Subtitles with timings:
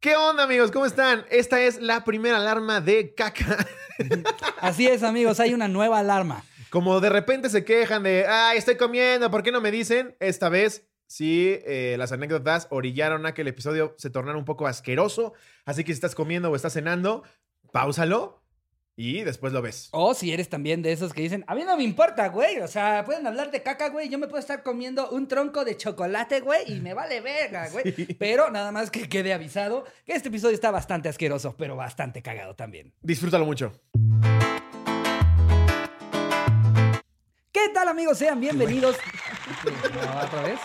[0.00, 0.70] ¿Qué onda, amigos?
[0.70, 1.26] ¿Cómo están?
[1.30, 3.66] Esta es la primera alarma de caca.
[4.62, 6.42] Así es, amigos, hay una nueva alarma.
[6.70, 10.16] Como de repente se quejan de, ay, estoy comiendo, ¿por qué no me dicen?
[10.18, 14.66] Esta vez sí, eh, las anécdotas orillaron a que el episodio se tornara un poco
[14.66, 15.34] asqueroso.
[15.66, 17.22] Así que si estás comiendo o estás cenando,
[17.70, 18.39] páusalo
[19.00, 19.88] y después lo ves.
[19.92, 22.58] O si eres también de esos que dicen, a mí no me importa, güey.
[22.60, 24.10] O sea, pueden hablar de caca, güey.
[24.10, 27.94] Yo me puedo estar comiendo un tronco de chocolate, güey, y me vale verga, güey.
[28.18, 32.54] Pero nada más que quede avisado que este episodio está bastante asqueroso, pero bastante cagado
[32.54, 32.92] también.
[33.00, 33.72] Disfrútalo mucho.
[37.66, 38.18] ¿Qué tal, amigos?
[38.18, 38.96] Sean bienvenidos.
[39.60, 40.60] No, ¿Otra vez?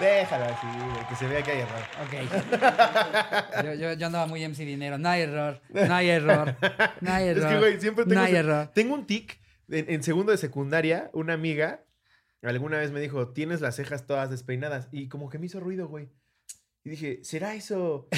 [0.00, 1.82] Déjalo así, güey, que se vea que hay error.
[2.04, 3.64] Ok.
[3.64, 4.98] Yo, yo- yo andaba muy MC Dinero.
[4.98, 5.60] No hay error.
[5.70, 6.56] No hay error.
[7.00, 7.44] No hay error.
[7.46, 8.70] Es que, güey, siempre tengo, No hay ese- error.
[8.74, 9.38] tengo un tic.
[9.68, 11.84] En, en segundo de secundaria, una amiga
[12.42, 14.88] alguna vez me dijo, tienes las cejas todas despeinadas.
[14.90, 16.08] Y como que me hizo ruido, güey.
[16.84, 18.08] Y dije, ¿será eso,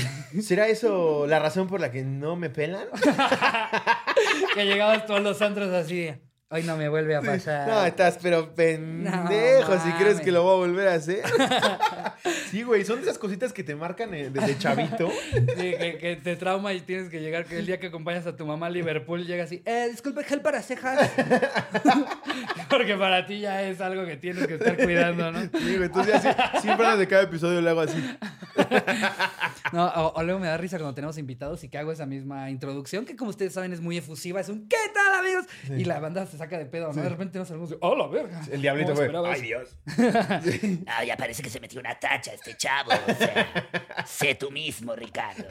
[0.41, 2.87] ¿será eso la razón por la que no me pelan?
[4.55, 6.11] Que llegabas todos los antros así.
[6.52, 7.68] Hoy no me vuelve a pasar.
[7.68, 11.23] No, estás pero pendejo si crees que lo voy a volver a hacer.
[12.51, 15.12] sí, güey, son de esas cositas que te marcan eh, desde chavito.
[15.32, 18.34] Sí, que, que te trauma y tienes que llegar, que el día que acompañas a
[18.34, 21.09] tu mamá a Liverpool llega así, eh, disculpe, gel para cejas.
[22.68, 25.43] Porque para ti ya es algo que tienes que estar cuidando, ¿no?
[25.43, 26.21] Sí, güey, entonces
[26.60, 28.16] siempre antes de cada episodio le hago así.
[29.73, 32.51] No, o, o luego me da risa cuando tenemos invitados y que hago esa misma
[32.51, 35.46] introducción, que como ustedes saben es muy efusiva, es un ¿qué tal, amigos?
[35.68, 37.02] Y la banda se saca de pedo, ¿no?
[37.02, 38.41] De repente nos salimos de, ¡oh, la verga!
[38.51, 39.77] El diablito ¿Cómo fue, ay Dios.
[40.87, 42.91] Ah, ya parece que se metió una tacha este chavo.
[42.93, 43.69] O sea,
[44.07, 45.45] sé tú mismo, Ricardo.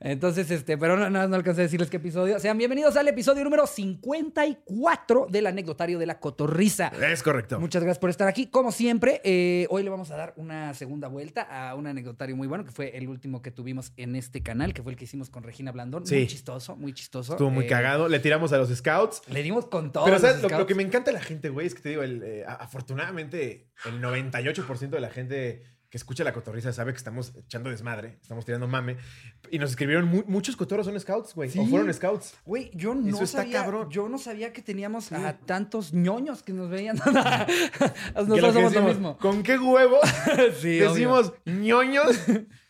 [0.00, 2.38] Entonces, este, pero no, no, no alcancé a decirles qué episodio.
[2.40, 6.88] Sean bienvenidos al episodio número 54 del anecdotario de la cotorriza.
[7.10, 7.60] Es correcto.
[7.60, 8.46] Muchas gracias por estar aquí.
[8.48, 12.48] Como siempre, eh, hoy le vamos a dar una segunda vuelta a un anecdotario muy
[12.48, 15.30] bueno, que fue el último que tuvimos en este canal, que fue el que hicimos
[15.30, 16.06] con Regina Blandón.
[16.06, 16.16] Sí.
[16.16, 17.32] Muy chistoso, muy chistoso.
[17.34, 18.08] Estuvo muy Eh, cagado.
[18.08, 18.95] Le tiramos a los scouts.
[19.28, 20.04] Le dimos con todo.
[20.04, 20.42] Pero ¿sabes?
[20.42, 22.44] Lo, lo que me encanta de la gente, güey, es que te digo, el, eh,
[22.46, 28.18] afortunadamente, el 98% de la gente que escucha la cotorriza sabe que estamos echando desmadre,
[28.20, 28.96] estamos tirando mame.
[29.52, 31.48] Y nos escribieron, mu- muchos cotorros son scouts, güey.
[31.48, 31.60] Sí.
[31.60, 32.34] O fueron scouts.
[32.44, 33.88] Güey, yo no Eso está sabía, cabrón.
[33.90, 36.96] yo no sabía que teníamos a tantos ñoños que nos veían.
[38.16, 39.16] Nosotros somos lo mismo.
[39.18, 39.98] ¿Con qué huevo
[40.60, 40.92] Sí, obvio.
[40.92, 42.06] decimos ñoños?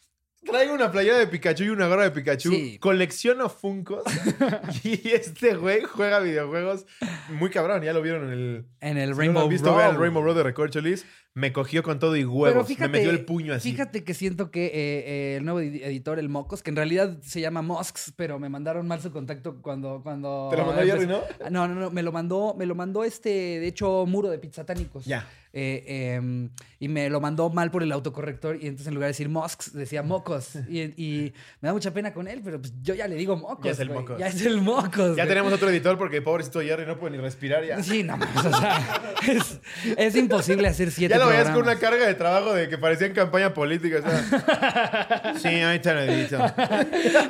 [0.46, 2.50] Traigo una playera de Pikachu y una gorra de Pikachu.
[2.50, 2.78] Sí.
[2.78, 4.04] Colecciono Funkos.
[4.84, 6.86] y este güey juega videojuegos
[7.30, 7.82] muy cabrón.
[7.82, 8.64] Ya lo vieron en el.
[8.80, 9.90] En el Si no Rainbow han visto, Road.
[9.90, 11.06] el Rainbow Road de Recorcholis.
[11.34, 12.66] Me cogió con todo y huevos.
[12.78, 13.70] me metió el puño así.
[13.72, 17.18] Fíjate que siento que eh, eh, el nuevo edi- editor, el Mocos, que en realidad
[17.20, 20.00] se llama Mosks, pero me mandaron mal su contacto cuando.
[20.02, 21.20] cuando ¿Te lo mandó Jerry, no?
[21.50, 25.04] No, no, no, me lo mandó, me lo mandó este, de hecho, muro de pizzatánicos.
[25.04, 25.28] Ya.
[25.58, 29.12] Eh, em, y me lo mandó mal por el autocorrector y entonces en lugar de
[29.12, 30.50] decir Mosks decía Mocos.
[30.68, 33.64] Y, y me da mucha pena con él, pero pues yo ya le digo Mocos.
[33.64, 33.88] Ya es el.
[33.88, 34.18] Mocos.
[34.18, 35.16] Ya es el Mocos.
[35.16, 35.28] Ya güey.
[35.28, 37.82] tenemos otro editor porque pobrecito Jerry no puede ni respirar ya.
[37.82, 39.60] Sí, no o sea, es,
[39.96, 43.06] es imposible hacer siete Ya lo veías con una carga de trabajo de que parecía
[43.06, 44.00] en campaña política.
[44.00, 45.32] o sea.
[45.42, 46.38] sí, ahorita lo edito.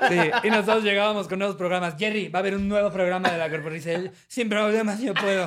[0.08, 1.94] Sí, y nosotros llegábamos con nuevos programas.
[1.96, 4.10] Jerry, va a haber un nuevo programa de la corporación.
[4.26, 5.46] Sin problemas, yo puedo.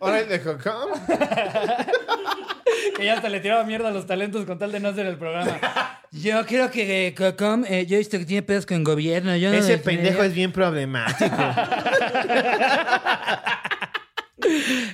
[0.00, 0.90] Ahora de Jocom.
[2.96, 5.16] Que ya hasta le tiraba mierda a los talentos con tal de no hacer el
[5.16, 5.58] programa.
[6.10, 9.34] Yo creo que eh, Cocom, eh, yo he visto que tiene pedos con gobierno.
[9.36, 11.36] Yo no Ese pendejo es bien problemático.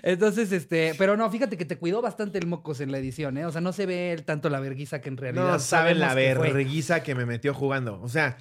[0.03, 3.47] Entonces, este, pero no, fíjate que te cuidó bastante el mocos en la edición, ¿eh?
[3.47, 5.53] O sea, no se ve el- tanto la verguiza que en realidad.
[5.53, 8.01] No saben la que verguiza que me metió jugando.
[8.03, 8.37] O sea,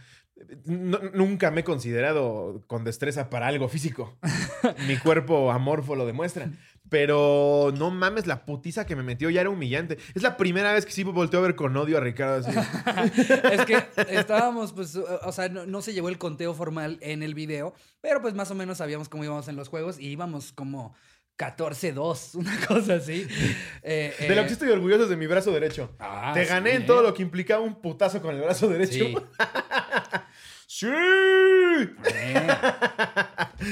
[0.65, 4.17] no- nunca me he considerado con destreza para algo físico.
[4.87, 6.49] Mi cuerpo amorfo lo demuestra.
[6.89, 9.97] Pero no mames, la putiza que me metió ya era humillante.
[10.15, 12.51] Es la primera vez que sí volteo a ver con odio a Ricardo así.
[13.51, 17.33] Es que estábamos, pues, o sea, no, no se llevó el conteo formal en el
[17.33, 20.95] video, pero pues más o menos sabíamos cómo íbamos en los juegos y íbamos como
[21.37, 23.27] 14-2, una cosa así.
[23.83, 25.95] Eh, De lo eh, que estoy orgulloso es de mi brazo derecho.
[25.99, 26.85] Ah, Te sí, gané en ¿eh?
[26.85, 29.05] todo lo que implicaba un putazo con el brazo derecho.
[29.05, 29.15] Sí.
[30.69, 30.87] ¡Sí!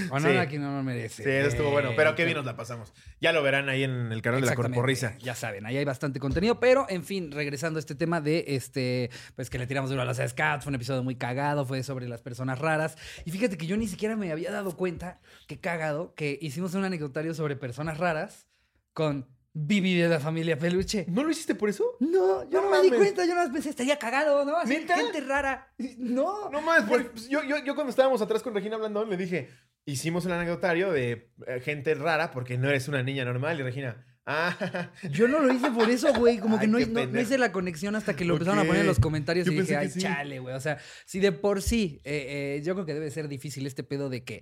[0.10, 0.38] O no, Sí.
[0.38, 1.24] aquí no lo merece.
[1.24, 1.92] Sí, eso estuvo bueno.
[1.96, 2.94] Pero qué bien nos la pasamos.
[3.22, 4.56] Ya lo verán ahí en el canal de la.
[4.56, 5.18] Corporrisa.
[5.20, 6.60] Ya saben, ahí hay bastante contenido.
[6.60, 10.06] Pero, en fin, regresando a este tema de este, pues que le tiramos duro a
[10.06, 12.98] los scouts, fue un episodio muy cagado, fue sobre las personas raras.
[13.26, 16.84] Y fíjate que yo ni siquiera me había dado cuenta, que cagado, que hicimos un
[16.86, 18.48] anecdotario sobre personas raras
[18.94, 21.06] con Vivi de la familia Peluche.
[21.08, 21.96] ¿No lo hiciste por eso?
[22.02, 24.58] No, yo No no, me di cuenta, yo nada más pensé, estaría cagado, ¿no?
[24.58, 24.98] Así, ¿Neta?
[24.98, 25.74] gente rara.
[25.98, 29.16] No, No mames, porque, pues, yo, yo, yo cuando estábamos atrás con Regina Blandón le
[29.16, 29.48] dije,
[29.86, 33.58] hicimos un anecdotario de eh, gente rara porque no eres una niña normal.
[33.58, 36.40] Y Regina, Ah, Yo no lo hice por eso, güey.
[36.40, 39.46] Como que no, hice la conexión hasta que lo empezaron a poner en los comentarios
[39.46, 40.00] Yo y dije, ay, sí.
[40.02, 40.56] chale, güey.
[40.56, 43.84] O sea, si de por sí, eh, eh, yo creo que debe ser difícil este
[43.84, 44.42] pedo de que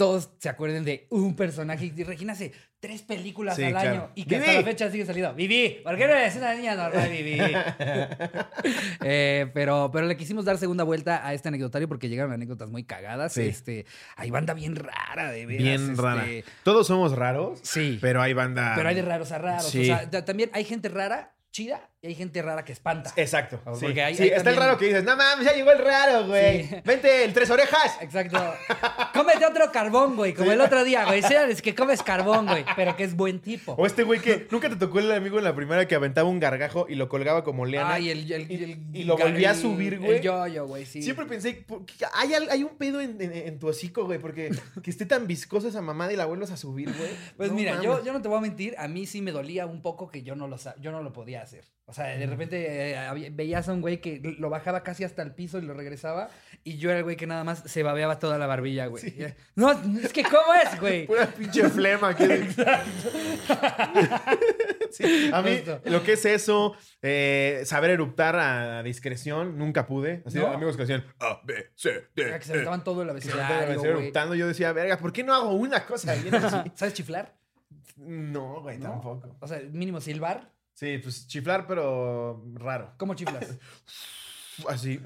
[0.00, 1.92] todos se acuerden de un personaje.
[1.94, 3.90] Y Regina hace tres películas Sí, al claro.
[3.90, 5.34] año y que hasta la fecha sigue saliendo.
[5.34, 7.38] Vivi, ¿por qué no eres una niña normal, Vivi?
[9.02, 12.84] Eh, pero, pero le quisimos dar segunda vuelta a este anecdotario porque llegaron anécdotas muy
[12.84, 13.32] cagadas.
[13.34, 13.42] Sí.
[13.42, 13.84] Este,
[14.16, 15.62] hay banda bien rara, de veras.
[15.62, 16.24] bien este, rara.
[16.64, 17.98] Todos somos raros, Sí.
[18.00, 18.72] pero hay banda.
[18.76, 19.66] Pero hay de raros a raros.
[19.70, 19.82] Sí.
[19.82, 23.12] O sea, ta- también hay gente rara, chida, y hay gente rara que espanta.
[23.16, 23.60] Exacto.
[23.74, 25.78] Sí, porque hay- Sí, hay está el raro que dices, no mames, ya llegó el
[25.78, 26.64] raro, güey.
[26.64, 26.76] Sí.
[26.84, 27.98] Vente, el tres orejas.
[28.00, 28.38] Exacto.
[29.14, 31.20] Cómete otro carbón, güey, como el otro día, güey.
[31.50, 33.72] es que comes carbón, güey, pero que es buen tipo.
[33.72, 36.38] O este güey que nunca te tocó el amigo en la primera que aventaba un
[36.40, 37.94] gargajo y lo colgaba como leana.
[37.94, 40.16] Ay, el, el- y, el- y lo volvía a subir, güey.
[40.18, 41.02] El yo-yo, güey, sí.
[41.02, 41.66] Siempre pensé,
[42.14, 44.50] hay, hay un pedo en, en- en tu hocico, güey, porque
[44.82, 47.10] que esté tan viscosa esa mamada y la vuelvas a subir, güey.
[47.36, 49.66] Pues No mira, yo, yo no te voy a mentir, a mí sí me dolía
[49.66, 51.64] un poco que yo no lo, yo no lo podía hacer.
[51.86, 55.34] O sea, de repente eh, veías a un güey que lo bajaba casi hasta el
[55.34, 56.28] piso y lo regresaba,
[56.62, 59.02] y yo era el güey que nada más se babeaba toda la barbilla, güey.
[59.56, 61.06] No, es que ¿cómo es, güey?
[61.08, 62.14] Pura pinche flema.
[62.14, 62.48] Que...
[64.90, 65.80] Sí, a mí, Justo.
[65.84, 70.22] lo que es eso, eh, saber eruptar a discreción, nunca pude.
[70.26, 70.48] Así, ¿No?
[70.48, 72.22] amigos que hacían A, B, C, D.
[72.28, 72.54] Era que se E.
[72.54, 74.34] aventaban todo el abecedario, eruptando.
[74.34, 76.70] Yo decía, verga, ¿por qué no hago una cosa bien así?
[76.74, 77.36] ¿Sabes chiflar?
[77.96, 78.90] No, güey, ¿No?
[78.90, 79.36] tampoco.
[79.40, 80.50] O sea, mínimo silbar.
[80.80, 82.94] Sí, pues chiflar, pero raro.
[82.96, 83.44] ¿Cómo chiflas?
[84.66, 84.98] Así.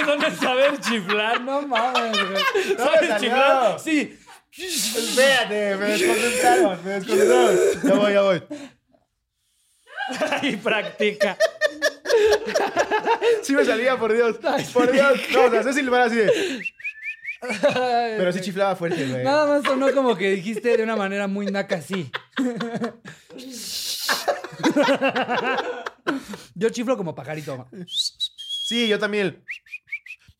[0.00, 2.44] Eso no es saber chiflar, no mames, güey.
[2.78, 3.18] No me ¿Sabes salió.
[3.18, 3.80] chiflar?
[3.80, 4.16] Sí.
[4.56, 7.56] Espérate, me desconcentraron, me desconcentraron.
[7.82, 8.42] Ya voy, ya voy.
[10.42, 11.36] Y practica.
[13.42, 14.36] Sí me salía, por Dios.
[14.72, 15.18] Por Dios.
[15.32, 16.62] No, o sea, sé silbar así de.
[17.40, 19.24] Pero sí chiflaba fuerte, güey.
[19.24, 22.10] Nada más sonó como que dijiste de una manera muy naca así.
[26.54, 27.68] Yo chiflo como pajarito.
[27.86, 29.44] Sí, yo también.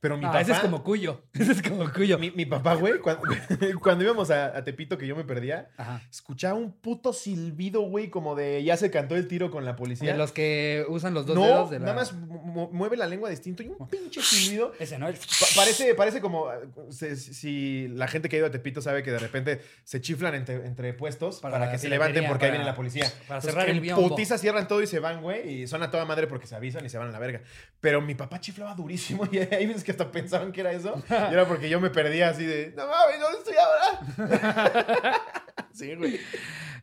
[0.00, 0.42] Pero mi No, papá.
[0.42, 1.22] ese es como cuyo.
[1.34, 2.18] Ese es como cuyo.
[2.20, 3.22] Mi, mi papá, güey, cuando,
[3.82, 6.00] cuando íbamos a, a Tepito, que yo me perdía, Ajá.
[6.08, 10.12] escuchaba un puto silbido, güey, como de ya se cantó el tiro con la policía.
[10.12, 11.86] De los que usan los dos no, dedos de la...
[11.86, 14.72] nada más mu- mu- mueve la lengua distinto y un pinche silbido.
[14.78, 15.08] Ese, ¿no?
[15.08, 16.46] El- Pa- parece, parece como
[16.90, 20.34] se- si la gente que ha ido a Tepito sabe que de repente se chiflan
[20.36, 23.04] entre, entre puestos para, Para que se levanten porque ahí para- viene la policía.
[23.26, 24.08] para Entonces, cerrar el biombo.
[24.10, 26.84] putiza cierran todo y se van, güey, y son a toda madre porque se avisan
[26.86, 27.40] y se van a la verga.
[27.80, 31.02] Pero mi papá chiflaba durísimo y hay veces que hasta pensaban que era eso.
[31.08, 35.20] Y era porque yo me perdía así de, no mames, ¿dónde estoy ahora?
[35.72, 36.20] sí, güey.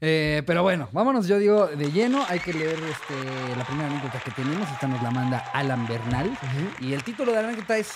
[0.01, 2.25] Eh, pero bueno, vámonos, yo digo, de lleno.
[2.27, 4.67] Hay que leer este, la primera anécdota que tenemos.
[4.71, 6.35] Esta nos la manda Alan Bernal.
[6.81, 7.93] Y el título de la anécdota es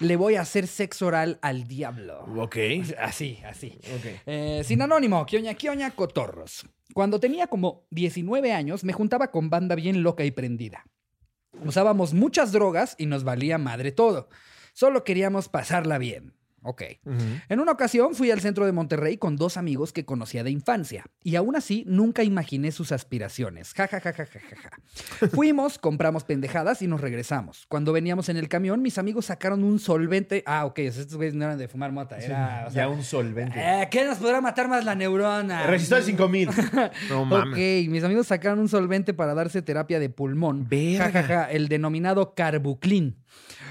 [0.00, 2.24] Le voy a hacer sexo oral al diablo.
[2.36, 2.56] Ok.
[3.00, 3.78] Así, así.
[3.96, 4.22] Ok.
[4.26, 6.66] Eh, sin anónimo, Kioña Kioña Cotorros.
[6.94, 10.84] Cuando tenía como 19 años, me juntaba con banda bien loca y prendida.
[11.64, 14.28] Usábamos muchas drogas y nos valía madre todo.
[14.72, 16.37] Solo queríamos pasarla bien.
[16.70, 16.82] Ok.
[17.48, 21.06] En una ocasión fui al centro de Monterrey con dos amigos que conocía de infancia
[21.24, 23.72] y aún así nunca imaginé sus aspiraciones.
[23.72, 25.28] Ja, ja, ja, ja, ja, ja.
[25.32, 27.64] Fuimos, compramos pendejadas y nos regresamos.
[27.68, 30.42] Cuando veníamos en el camión, mis amigos sacaron un solvente.
[30.44, 32.64] Ah, ok, estos güeyes no eran de fumar mota, era.
[32.68, 33.58] o sea, ya un solvente.
[33.58, 35.66] eh, ¿Qué nos podrá matar más la neurona?
[35.68, 36.50] Resistol 5000.
[37.08, 37.54] No mames.
[37.54, 40.68] Ok, mis amigos sacaron un solvente para darse terapia de pulmón.
[40.68, 41.10] Verga.
[41.10, 43.16] Ja, ja, ja, el denominado carbuclin.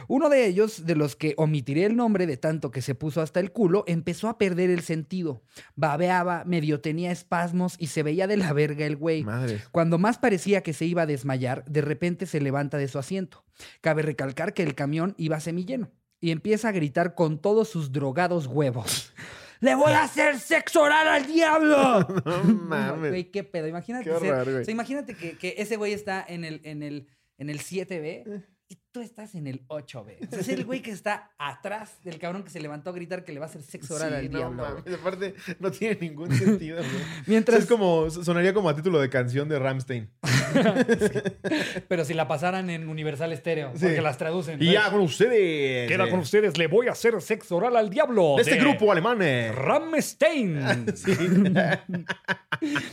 [0.07, 3.39] Uno de ellos, de los que omitiré el nombre de tanto que se puso hasta
[3.39, 5.43] el culo, empezó a perder el sentido.
[5.75, 9.23] Babeaba, medio tenía espasmos y se veía de la verga el güey.
[9.23, 9.61] Madre.
[9.71, 13.43] Cuando más parecía que se iba a desmayar, de repente se levanta de su asiento.
[13.81, 18.47] Cabe recalcar que el camión iba semilleno y empieza a gritar con todos sus drogados
[18.47, 19.13] huevos.
[19.59, 22.07] ¡Le voy a hacer sexo oral al diablo!
[22.25, 23.09] No mames.
[23.09, 23.67] Güey, qué pedo.
[23.67, 24.61] Imagínate, Qué ser- horror, güey.
[24.61, 27.07] o sea, imagínate que, que ese güey está en el, en el,
[27.39, 28.56] en el 7B y
[28.98, 30.25] tú estás en el 8B.
[30.27, 33.24] O sea, es el güey que está atrás del cabrón que se levantó a gritar
[33.24, 34.63] que le va a hacer sexo oral Sí, al no diablo.
[34.63, 34.94] mames.
[35.00, 36.89] Aparte, no tiene ningún sentido, güey.
[37.27, 40.10] Mientras- Es como, sonaría como a título de canción de Ramstein.
[41.88, 43.86] Pero si la pasaran en Universal Estéreo, Sí.
[43.86, 44.62] porque las traducen.
[44.62, 45.88] Y ya con ustedes.
[45.88, 48.34] Queda con ustedes, le voy a hacer sexo oral al diablo.
[48.38, 49.20] De este grupo alemán.
[49.22, 49.51] eh.
[49.51, 50.58] Rammstein.
[50.98, 51.13] Sí.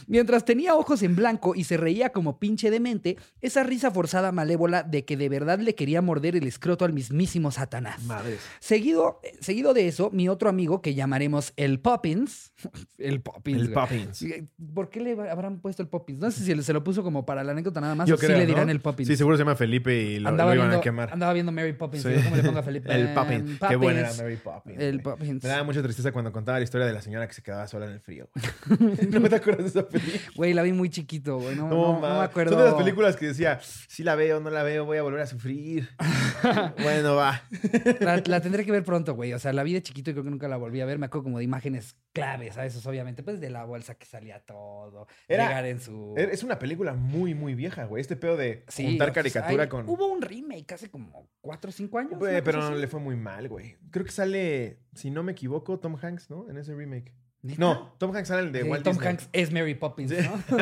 [0.08, 4.82] Mientras tenía ojos en blanco y se reía como pinche demente, esa risa forzada malévola
[4.82, 8.02] de que de verdad le quería quería morder el escroto al mismísimo Satanás.
[8.02, 8.40] Madres.
[8.58, 12.52] Seguido, eh, seguido de eso, mi otro amigo, que llamaremos el Poppins.
[12.98, 13.60] el Poppins.
[13.60, 13.74] El güey.
[13.74, 14.26] Poppins.
[14.74, 16.18] ¿Por qué le habrán puesto el Poppins?
[16.18, 18.36] No sé si se lo puso como para la anécdota nada más Yo o creo,
[18.36, 18.72] le dirán ¿no?
[18.72, 19.06] el Poppins.
[19.08, 21.12] Sí, seguro se llama Felipe y lo, andaba, lo iban viendo, a quemar.
[21.12, 22.02] andaba viendo Mary Poppins.
[22.02, 22.08] Sí.
[22.08, 22.92] digo, ¿Cómo le pongo a Felipe?
[22.92, 23.60] El Poppins.
[23.68, 24.80] Qué buena era Mary Poppins.
[24.80, 25.00] El.
[25.00, 25.42] Poppins.
[25.44, 27.86] Me daba mucha tristeza cuando contaba la historia de la señora que se quedaba sola
[27.86, 28.28] en el frío.
[29.10, 30.20] ¿No te acuerdas de esa película?
[30.34, 31.54] Güey, la vi muy chiquito, güey.
[31.54, 32.18] No, No, no- no ma.
[32.18, 32.50] me acuerdo.
[32.54, 35.20] Son de las películas que decía, sí la veo, no la veo, voy a volver
[35.20, 35.73] a sufrir.
[36.82, 37.42] bueno, va.
[38.00, 39.32] La, la tendré que ver pronto, güey.
[39.32, 40.98] O sea, la vi de chiquito y creo que nunca la volví a ver.
[40.98, 43.22] Me acuerdo como de imágenes claves a esos, obviamente.
[43.22, 45.06] Pues de la bolsa que salía todo.
[45.28, 46.14] Era- llegar en su...
[46.16, 48.00] Es una película muy, muy vieja, güey.
[48.00, 49.88] Este pedo de Sí, juntar caricatura hay- con...
[49.88, 52.18] Hubo un remake hace como 4 o 5 años.
[52.20, 52.80] Pero no así.
[52.80, 53.76] le fue muy mal, güey.
[53.90, 56.48] Creo que sale, si no me equivoco, Tom Hanks, ¿no?
[56.48, 57.12] En ese remake.
[57.44, 57.60] ¿Neta?
[57.60, 59.08] No, Tom Hanks sale el de Sí, Walt Tom Disney.
[59.10, 60.10] Hanks es Mary Poppins.
[60.12, 60.56] ¿no?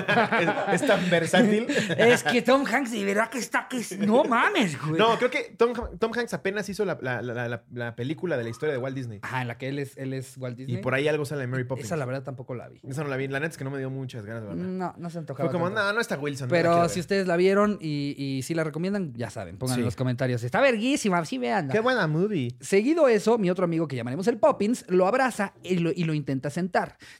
[0.75, 1.67] es, es tan versátil.
[1.97, 4.99] es que Tom Hanks de verdad que está que es- no mames, güey.
[4.99, 8.43] No, creo que Tom, Tom Hanks apenas hizo la, la- la- la- la película de
[8.43, 9.21] la historia de Walt Disney.
[9.23, 10.77] Ajá, en la que él es, él es Walt Disney.
[10.79, 11.87] Y por ahí algo sale de Mary Poppins.
[11.87, 12.81] Esa la verdad tampoco la vi.
[12.83, 13.29] Esa no la vi.
[13.29, 14.65] La neta es que no me dio muchas ganas de verla.
[14.65, 15.49] No, no se antojaba.
[15.49, 15.83] Fue como, tanto.
[15.85, 16.49] no, no está Wilson.
[16.49, 17.01] Pero si ver".
[17.01, 20.43] ustedes la vieron y, y si la recomiendan, ya saben, pongan en los comentarios.
[20.43, 21.69] Está verguísima, sí vean.
[21.69, 22.57] Qué buena movie.
[22.61, 26.15] Seguido eso, mi otro amigo que llamaremos el Poppins lo abraza y lo, y lo
[26.15, 26.72] intenta sentar,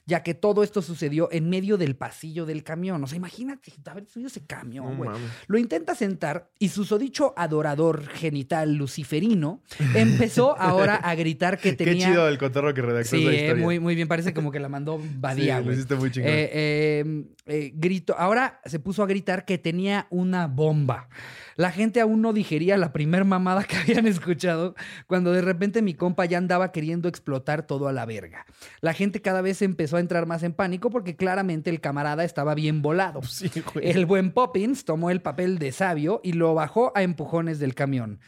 [0.05, 3.03] ya que todo esto sucedió en medio del pasillo del camión.
[3.03, 5.09] O sea, imagínate haber subido ese camión, güey.
[5.47, 9.61] Lo intenta sentar y su sodicho adorador genital luciferino
[9.95, 12.07] empezó ahora a gritar que Qué tenía...
[12.07, 13.63] chido el cotorro que redactó Sí, esa eh, historia.
[13.63, 14.07] muy, muy bien.
[14.07, 16.29] Parece como que la mandó Badía, Sí, lo hiciste muy chingón.
[16.31, 21.09] Eh, eh, eh, grito, ahora se puso a gritar que tenía una bomba.
[21.55, 24.75] La gente aún no digería la primer mamada que habían escuchado
[25.07, 28.45] cuando de repente mi compa ya andaba queriendo explotar todo a la verga.
[28.79, 32.55] La gente cada vez empezó a entrar más en pánico porque claramente el camarada estaba
[32.55, 33.21] bien volado.
[33.23, 33.51] Sí.
[33.81, 38.19] El buen Poppins tomó el papel de sabio y lo bajó a empujones del camión.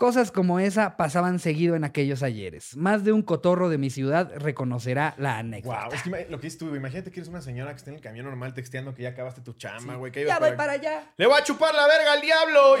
[0.00, 2.74] Cosas como esa pasaban seguido en aquellos ayeres.
[2.74, 5.84] Más de un cotorro de mi ciudad reconocerá la anécdota.
[5.84, 7.96] Wow, es que lo que dices tú, imagínate que eres una señora que está en
[7.96, 10.10] el camión normal texteando que ya acabaste tu chamba, güey.
[10.16, 11.12] ibas Ya voy para- para allá.
[11.18, 12.76] ¡Le voy a chupar la verga al diablo!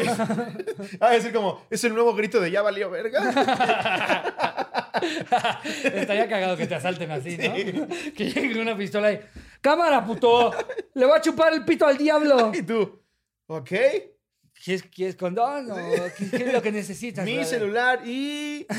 [1.00, 3.20] a decir como, es el nuevo grito de ya valió verga.
[5.84, 7.86] Estaría cagado que te asalten así, ¿no?
[8.16, 9.20] Que llegue una pistola y.
[9.60, 10.52] ¡Cámara, puto!
[10.94, 12.50] ¡Le voy a chupar el pito al diablo!
[12.54, 13.04] y tú,
[13.46, 13.72] ok,
[14.62, 15.76] ¿Quieres, quieres condón o
[16.16, 17.24] qué, qué es lo que necesitas?
[17.24, 17.48] mi brother?
[17.48, 18.66] celular y...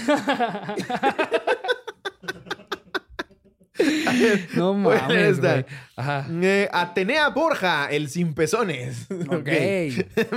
[4.56, 5.66] No mames, güey.
[6.44, 9.08] Eh, Atenea Borja, el sin pezones.
[9.32, 9.48] Ok.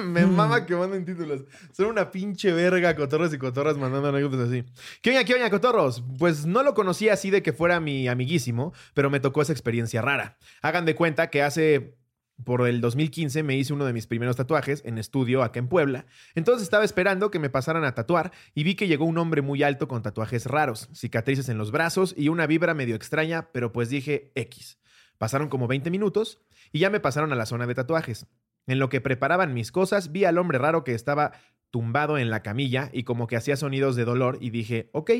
[0.05, 1.43] Me mama que manden títulos.
[1.73, 4.65] Son una pinche verga, cotorros y cotorras mandando anécdotas así.
[5.03, 6.05] ¿Qué oña, qué oña, cotorros?
[6.19, 10.01] Pues no lo conocí así de que fuera mi amiguísimo, pero me tocó esa experiencia
[10.01, 10.39] rara.
[10.63, 11.97] Hagan de cuenta que hace.
[12.43, 16.07] Por el 2015 me hice uno de mis primeros tatuajes en estudio acá en Puebla.
[16.35, 19.62] Entonces estaba esperando que me pasaran a tatuar y vi que llegó un hombre muy
[19.62, 23.88] alto con tatuajes raros, cicatrices en los brazos y una vibra medio extraña, pero pues
[23.88, 24.79] dije X.
[25.17, 26.41] Pasaron como 20 minutos
[26.73, 28.26] y ya me pasaron a la zona de tatuajes.
[28.67, 31.33] En lo que preparaban mis cosas, vi al hombre raro que estaba
[31.71, 35.11] tumbado en la camilla y como que hacía sonidos de dolor y dije, ok.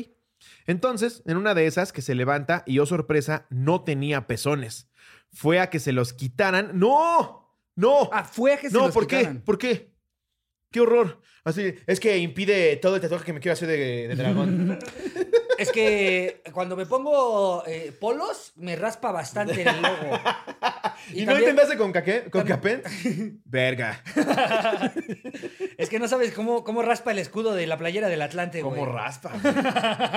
[0.67, 4.89] Entonces, en una de esas que se levanta y oh sorpresa, no tenía pezones.
[5.35, 6.71] Fue a que se los quitaran.
[6.79, 7.45] ¡No!
[7.75, 8.09] ¡No!
[8.11, 9.17] Ah, fue a que se no, los ¿por qué?
[9.17, 9.41] quitaran.
[9.41, 9.93] ¿Por qué?
[10.71, 11.21] ¡Qué horror!
[11.43, 14.79] Así, es que impide todo el tatuaje que me quiero hacer de, de dragón.
[15.57, 20.19] Es que cuando me pongo eh, polos, me raspa bastante el logo.
[21.13, 22.81] ¿Y, no también- intentaste con, caqué, con capén?
[23.45, 24.01] Verga.
[25.77, 28.79] Es que no sabes cómo, cómo raspa el escudo de la playera del Atlante, güey.
[28.79, 29.33] ¿Cómo raspa?
[29.41, 29.53] güey?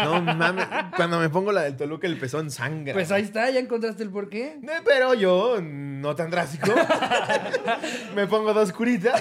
[0.05, 0.67] No mames.
[0.95, 2.93] Cuando me pongo la del Toluca, el pezón sangra.
[2.95, 4.61] Pues ahí está, ya encontraste el porqué.
[4.63, 6.73] Eh, Pero yo, no tan drástico.
[8.15, 9.21] me pongo dos curitas.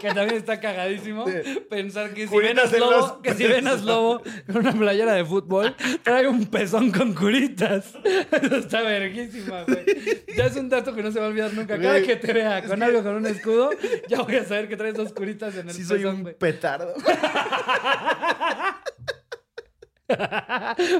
[0.00, 1.58] Que también está cagadísimo Sí.
[1.70, 5.24] pensar que si Venas en Lobo, los que si Venas Lobo con una playera de
[5.24, 7.92] fútbol trae un pezón con curitas.
[8.42, 9.84] Eso está verguísima, güey.
[10.36, 11.76] Ya es un dato que no se va a olvidar nunca.
[11.78, 13.70] Cada Güey, que te vea es con que- algo con un escudo,
[14.08, 16.34] ya voy a saber que traes dos curitas en el Sí soy pezón, un güey.
[16.38, 16.94] petardo.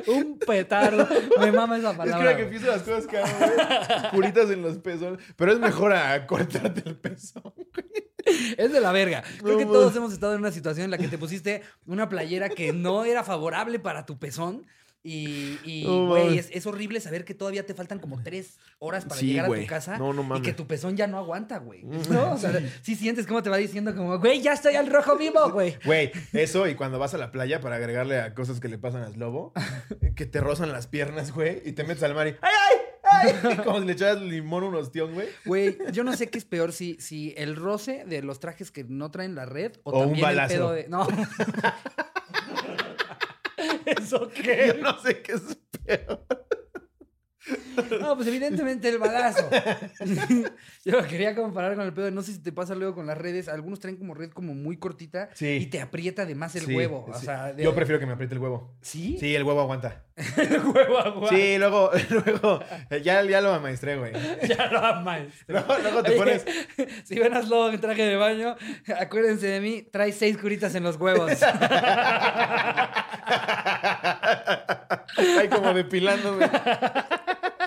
[0.06, 1.08] Un petardo.
[1.40, 2.18] Me mama esa Es palabra.
[2.18, 2.50] que ahora que güey.
[2.50, 5.20] pienso las cosas que hago, güey, Curitas en los pezones.
[5.36, 7.54] Pero es mejor a cortarte el pezón.
[8.56, 9.22] Es de la verga.
[9.42, 12.48] Creo que todos hemos estado en una situación en la que te pusiste una playera
[12.48, 14.66] que no era favorable para tu pezón.
[15.04, 19.20] Y, y, güey, es, es horrible saber que todavía te faltan como tres horas para
[19.20, 21.84] Sí, llegar a tu casa No, no y que tu pezón ya no aguanta, güey.
[21.84, 22.32] ¿No?
[22.32, 25.50] O sea, sí sientes cómo te va diciendo como, güey, ya estoy al rojo vivo,
[25.50, 25.78] güey.
[25.84, 29.02] Güey, eso y cuando vas a la playa para agregarle a cosas que le pasan
[29.02, 29.52] a Slobo,
[30.16, 32.76] que te rozan las piernas, güey, y te metes al mar y ¡ay, ay!
[33.10, 33.56] ¡Ay!
[33.64, 35.28] Como si le echaras limón a un ostión, güey.
[35.44, 38.84] Güey, yo no sé qué es peor, si, si el roce de los trajes que
[38.84, 40.52] no traen la red o, O un también balazo.
[40.54, 40.88] el pedo de.
[40.88, 41.06] No.
[43.86, 44.78] ¿Eso Yo qué?
[44.80, 46.24] no sé qué es peor.
[48.00, 49.48] No, pues evidentemente el balazo.
[50.84, 52.10] Yo lo quería comparar con el pedo.
[52.10, 53.48] No sé si te pasa luego con las redes.
[53.48, 55.58] Algunos traen como red como muy cortita Sí.
[55.62, 57.06] y te aprieta de más el Sí, huevo.
[57.08, 57.26] O sí.
[57.26, 58.74] sea, de- Yo prefiero que me apriete el huevo.
[58.80, 59.16] ¿Sí?
[59.20, 60.04] Sí, el huevo aguanta.
[60.36, 61.28] el huevo agua.
[61.28, 62.60] Sí, luego, luego,
[63.02, 64.12] ya, ya lo amaestré, güey.
[64.48, 65.22] Ya lo amas.
[65.46, 66.44] Luego, luego te Oye, pones.
[67.04, 68.56] Si ven a Slobo en traje de baño,
[69.00, 71.30] acuérdense de mí, trae seis curitas en los huevos.
[75.38, 76.50] Ay, como depilándome.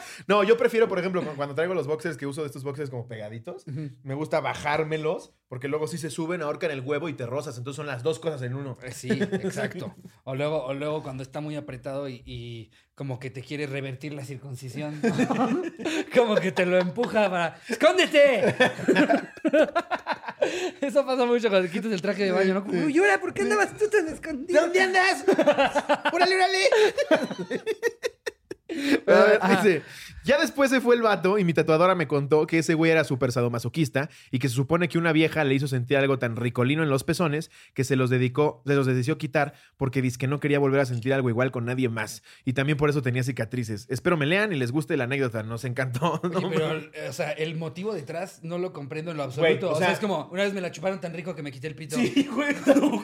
[0.28, 2.90] No, yo prefiero, por ejemplo, cu- cuando traigo los boxers que uso de estos boxers
[2.90, 3.66] como pegaditos,
[4.04, 7.58] me gusta bajármelos porque luego sí se suben, ahorcan el huevo y te rozas.
[7.58, 8.78] Entonces son las dos cosas en uno.
[8.92, 9.96] Sí, exacto.
[10.24, 14.14] O luego, o luego cuando está muy apretado y, y como que te quiere revertir
[14.14, 15.02] la circuncisión.
[16.16, 17.60] como que te lo empuja para.
[17.68, 18.56] ¡Escóndete!
[20.82, 22.64] Eso pasa mucho cuando te quitas el traje de baño, ¿no?
[22.64, 24.62] Como, "Uy, ¿por qué andabas tú tan escondido?
[24.62, 25.24] ¿Dónde andas?
[26.12, 26.60] ¡Órale, órale!
[29.08, 29.56] A ver, Ajá.
[29.64, 29.84] dice,
[30.24, 33.04] ya después se fue el vato y mi tatuadora me contó que ese güey era
[33.04, 36.84] súper sadomasoquista y que se supone que una vieja le hizo sentir algo tan ricolino
[36.84, 40.40] en los pezones que se los dedicó, se los decidió quitar porque dice que no
[40.40, 42.24] quería volver a sentir algo igual con nadie más.
[42.46, 43.88] Y también por eso tenía cicatrices.
[43.90, 45.44] Espero me lean y les guste la anécdota.
[45.44, 46.20] Nos encantó.
[46.24, 49.42] Oye, No, pero, o sea, el motivo detrás no lo comprendo en lo absoluto.
[49.52, 51.44] Güey, o o, sea, sea- es como, una vez me la chuparon tan rico que
[51.44, 51.96] me quité el pito.
[51.96, 52.54] Sí, güey.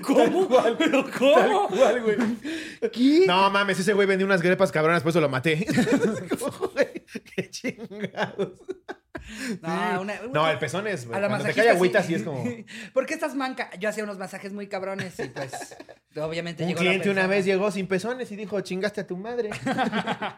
[0.01, 0.49] ¿Cómo?
[0.77, 1.67] ¿Pero cómo?
[1.69, 2.17] Cual, güey.
[2.91, 3.25] ¿Qué?
[3.27, 5.65] No mames, ese güey vendía unas grepas cabronas, por eso lo maté.
[7.35, 8.59] Qué chingados.
[9.61, 11.17] No, una- No, el pezón es, güey.
[11.17, 12.09] A la Cuando te cae agüita, sí.
[12.09, 12.45] sí es como.
[12.93, 13.69] ¿Por qué estás manca?
[13.79, 15.75] Yo hacía unos masajes muy cabrones y pues
[16.15, 19.17] obviamente Un llegó la cliente una vez llegó sin pezones y dijo, chingaste a tu
[19.17, 19.49] madre.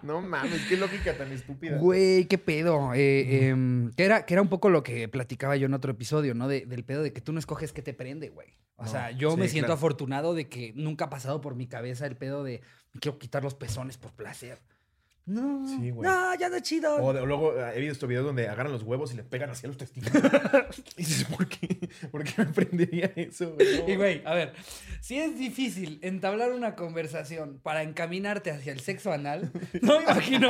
[0.01, 1.77] no mames, qué lógica tan estúpida.
[1.77, 2.93] Güey, qué pedo.
[2.95, 6.33] Eh, em, que, era, que era un poco lo que platicaba yo en otro episodio,
[6.33, 6.47] ¿no?
[6.47, 8.55] De- del pedo de que tú no escoges qué te prende, güey.
[8.77, 9.77] O No, sea, yo sí, me siento claro.
[9.77, 12.61] afortunado de que nunca ha pasado por mi cabeza el pedo de
[12.93, 14.57] me quiero quitar los pezones por placer.
[15.29, 16.09] No, Sí, güey.
[16.09, 16.95] no, ya no es chido.
[16.95, 19.67] O, de- luego eh, he visto videos donde agarran los huevos y le pegan hacia
[19.67, 20.15] los testículos.
[20.97, 21.87] y dices, ¿por qué?
[22.11, 23.53] ¿Por qué me prendería eso?
[23.53, 23.77] güey?
[23.81, 23.89] No.
[23.89, 24.53] Y güey, a ver,
[25.01, 29.51] si es difícil entablar una conversación para encaminarte hacia el sexo anal,
[29.83, 30.49] no me imagino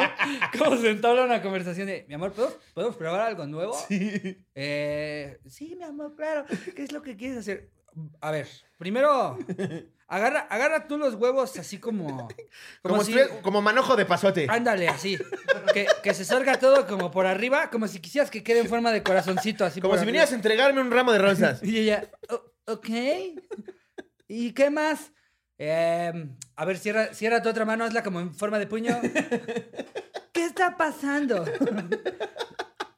[0.58, 3.74] cómo se entabla una conversación de, mi amor, ¿podemos, ¿podemos probar algo nuevo?
[3.90, 4.38] Sí.
[4.56, 6.46] Eh, sí, mi amor, claro.
[6.74, 7.70] ¿Qué es lo que quieres hacer?
[8.22, 9.38] A ver, primero,
[10.08, 12.28] agarra, agarra tú los huevos así como...
[12.82, 14.48] Como, si- si- como manojo de pasote.
[14.50, 15.18] Ándale, así.
[15.74, 18.92] Que, que se salga todo como por arriba, como si quisieras que quede en forma
[18.92, 20.06] de corazoncito, así como si arriba.
[20.08, 21.62] vinieras a entregarme un ramo de rosas.
[21.64, 22.90] Y ella, "O- ok.
[24.28, 25.12] ¿Y qué más?
[25.58, 28.98] Em, a ver, cierra, cierra tu otra mano, hazla como en forma de puño.
[30.32, 31.44] ¿Qué está pasando?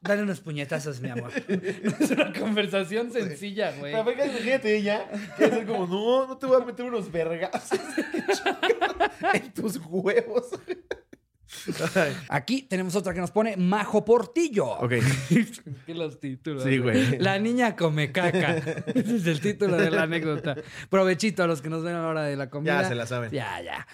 [0.01, 1.31] Dale unos puñetazos, mi amor.
[1.47, 3.91] No es una conversación sencilla, güey.
[3.91, 7.79] Pero venga, imagínate ella, que es como, no, no te voy a meter unos vergazos
[9.33, 10.49] en tus huevos.
[12.29, 14.65] Aquí tenemos otra que nos pone Majo Portillo.
[14.79, 14.93] ok,
[15.85, 16.63] ¿Qué los títulos?
[16.63, 17.19] Sí, güey.
[17.19, 18.57] La niña come caca.
[18.95, 20.55] Ese es el título de la anécdota.
[20.89, 22.81] Provechito a los que nos ven a la hora de la comida.
[22.81, 23.31] ya se la saben.
[23.31, 23.85] Ya, ya.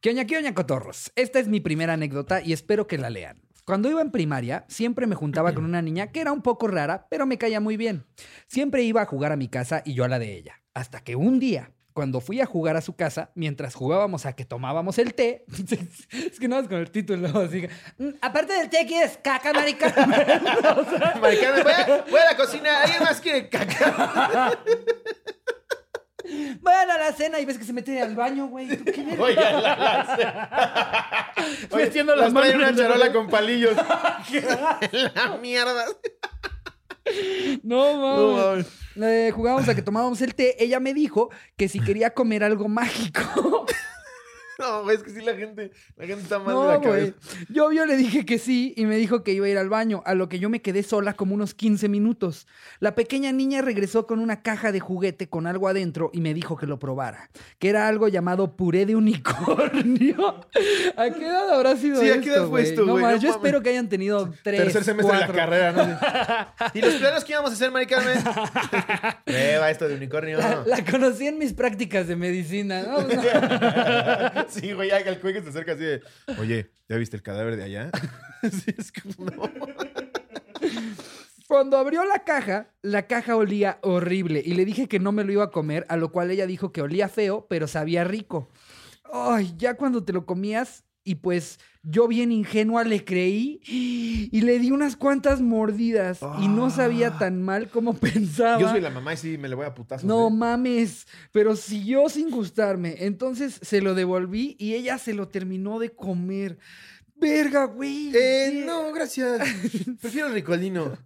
[0.00, 1.10] Quioña, quioña, cotorros.
[1.16, 3.40] Esta es mi primera anécdota y espero que la lean.
[3.64, 7.06] Cuando iba en primaria, siempre me juntaba con una niña que era un poco rara,
[7.10, 8.04] pero me caía muy bien.
[8.46, 10.60] Siempre iba a jugar a mi casa y yo a la de ella.
[10.74, 14.44] Hasta que un día, cuando fui a jugar a su casa, mientras jugábamos a que
[14.44, 15.44] tomábamos el té,
[16.12, 19.52] es que no vas con el título, así que, "Mm, aparte del té, ¿quieres caca,
[19.52, 19.86] marica?
[21.20, 24.58] Maricana, voy a, voy a la cocina, ¿alguien más quiere caca?
[26.60, 28.68] Vayan a la cena y ves que se mete al baño, güey.
[28.68, 29.22] ¿Tú qué verga?
[29.24, 31.32] Oye, la, la,
[31.70, 33.76] Oye, Metiendo las las trae en manos una en la charola con palillos.
[35.14, 35.84] la mierda.
[37.62, 38.66] No, No, mames.
[38.96, 39.06] mames.
[39.10, 40.62] Eh, jugábamos a que tomábamos el té.
[40.62, 43.66] Ella me dijo que si quería comer algo mágico.
[44.70, 46.90] No, güey, es que sí, la gente, la gente está mal de No, la güey.
[47.12, 47.14] cabeza.
[47.48, 50.02] Yo obvio le dije que sí y me dijo que iba a ir al baño,
[50.04, 52.46] a lo que yo me quedé sola como unos 15 minutos.
[52.78, 56.56] La pequeña niña regresó con una caja de juguete con algo adentro y me dijo
[56.56, 60.40] que lo probara, que era algo llamado puré de unicornio.
[60.96, 62.64] ¿A qué edad habrá sido Sí, ¿a qué edad fue güey?
[62.64, 63.02] esto, no, güey?
[63.04, 63.44] mames, No yo mames.
[63.44, 66.66] espero que hayan tenido tres, Tercer semestre de la carrera, ¿no?
[66.74, 69.22] ¿Y los planos que íbamos a hacer, maricana?
[69.24, 70.38] Prueba esto de unicornio.
[70.38, 72.82] La, la conocí en mis prácticas de medicina.
[72.82, 72.98] ¿no?
[74.60, 76.02] Sí, güey, el güey que se acerca así de,
[76.38, 77.90] oye, ¿ya viste el cadáver de allá?
[78.42, 79.42] Sí, es como, no.
[81.46, 85.32] Cuando abrió la caja, la caja olía horrible y le dije que no me lo
[85.32, 88.48] iba a comer, a lo cual ella dijo que olía feo, pero sabía rico.
[89.12, 94.58] Ay, ya cuando te lo comías, Y pues yo bien ingenua le creí y le
[94.58, 97.18] di unas cuantas mordidas y no sabía Ah.
[97.18, 98.60] tan mal como pensaba.
[98.60, 100.04] Yo soy la mamá y sí me le voy a putazos.
[100.04, 100.30] No ¿eh?
[100.30, 102.96] mames, pero siguió sin gustarme.
[102.98, 106.58] Entonces se lo devolví y ella se lo terminó de comer.
[107.16, 108.12] Verga, güey.
[108.14, 109.40] Eh, no, gracias.
[110.00, 110.98] Prefiero el ricolino.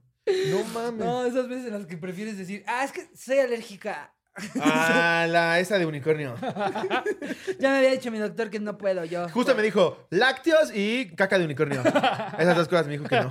[0.50, 1.04] No mames.
[1.07, 4.14] No, esas veces en las que prefieres decir, ah, es que soy alérgica.
[4.61, 6.35] Ah, la esa de unicornio.
[7.61, 9.29] Ya me había dicho mi doctor que no puedo yo.
[9.31, 11.83] Justo me dijo lácteos y caca de unicornio.
[12.38, 13.31] Esas dos cosas me dijo que no.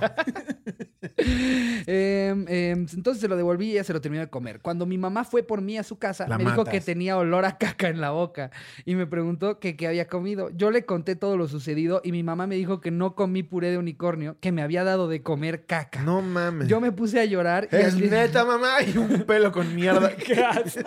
[1.86, 4.60] Em, em, entonces se lo devolví y ella se lo terminó de comer.
[4.60, 7.44] Cuando mi mamá fue por mí a su casa, La me dijo que tenía olor
[7.44, 8.50] a caca en la boca
[8.84, 10.50] y me preguntó que qué había comido.
[10.50, 13.70] Yo le conté todo lo sucedido y mi mamá me dijo que no comí puré
[13.70, 16.02] de unicornio, que me había dado de comer caca.
[16.02, 16.68] No mames.
[16.68, 18.82] Yo me puse a llorar y Es neta, mamá.
[18.82, 20.14] Y un pelo con mierda.
[20.16, 20.80] ¡Qué asco!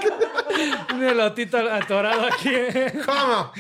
[0.94, 2.52] Un elotito atorado aquí.
[3.06, 3.52] ¿Cómo?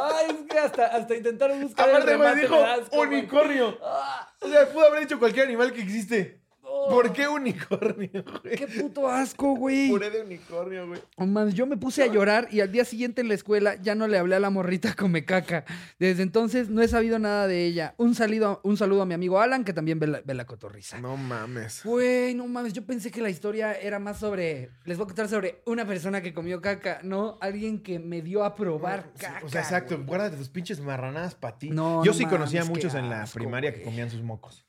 [0.00, 3.78] Ay, es que hasta, hasta intentaron buscar el Aparte, güey, remate dijo unicornio.
[3.82, 6.41] Ah, O sea, pudo haber dicho cualquier animal que existe.
[6.90, 8.56] ¿Por qué unicornio, güey?
[8.56, 9.88] ¡Qué puto asco, güey!
[9.88, 11.00] Puré de unicornio, güey.
[11.16, 13.94] Oh, mames, yo me puse a llorar y al día siguiente en la escuela ya
[13.94, 15.64] no le hablé a la morrita come caca.
[15.98, 17.94] Desde entonces no he sabido nada de ella.
[17.98, 21.00] Un, salido, un saludo a mi amigo Alan, que también ve la, ve la cotorriza.
[21.00, 21.82] No mames.
[21.84, 24.70] Güey, no mames, yo pensé que la historia era más sobre.
[24.84, 28.44] Les voy a contar sobre una persona que comió caca, no alguien que me dio
[28.44, 29.40] a probar caca.
[29.44, 29.96] o sea, exacto.
[29.96, 30.06] güey.
[30.06, 31.70] Guárdate tus pinches marranadas para ti.
[31.70, 34.66] No, Yo no sí conocía mames, muchos en la primaria que comían sus mocos.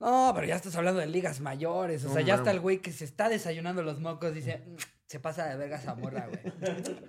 [0.00, 2.04] No, pero ya estás hablando de ligas mayores.
[2.04, 4.32] O No sea, ya está el güey que se está desayunando los mocos.
[4.32, 6.40] Dice, "Mm, se pasa de verga esa morra, güey.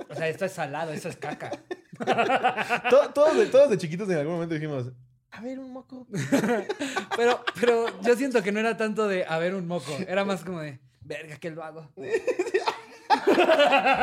[0.09, 1.51] O sea, esto es salado, eso es caca.
[2.89, 4.91] To- todos, de, todos de chiquitos en algún momento dijimos,
[5.31, 6.07] a ver, un moco.
[7.15, 9.91] Pero, pero yo siento que no era tanto de haber un moco.
[10.07, 11.91] Era más como de, verga, que lo hago.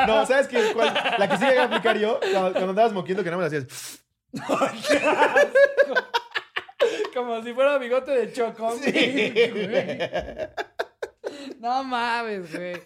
[0.09, 0.73] No, ¿sabes qué?
[0.75, 0.93] ¿Cuál?
[1.19, 3.47] La que sí llegué a aplicar yo, cuando, cuando andabas moquiendo que no me la
[3.47, 4.01] hacías.
[7.17, 8.79] Como si fuera bigote de chocón.
[8.79, 9.33] güey.
[11.61, 12.75] No mames, güey.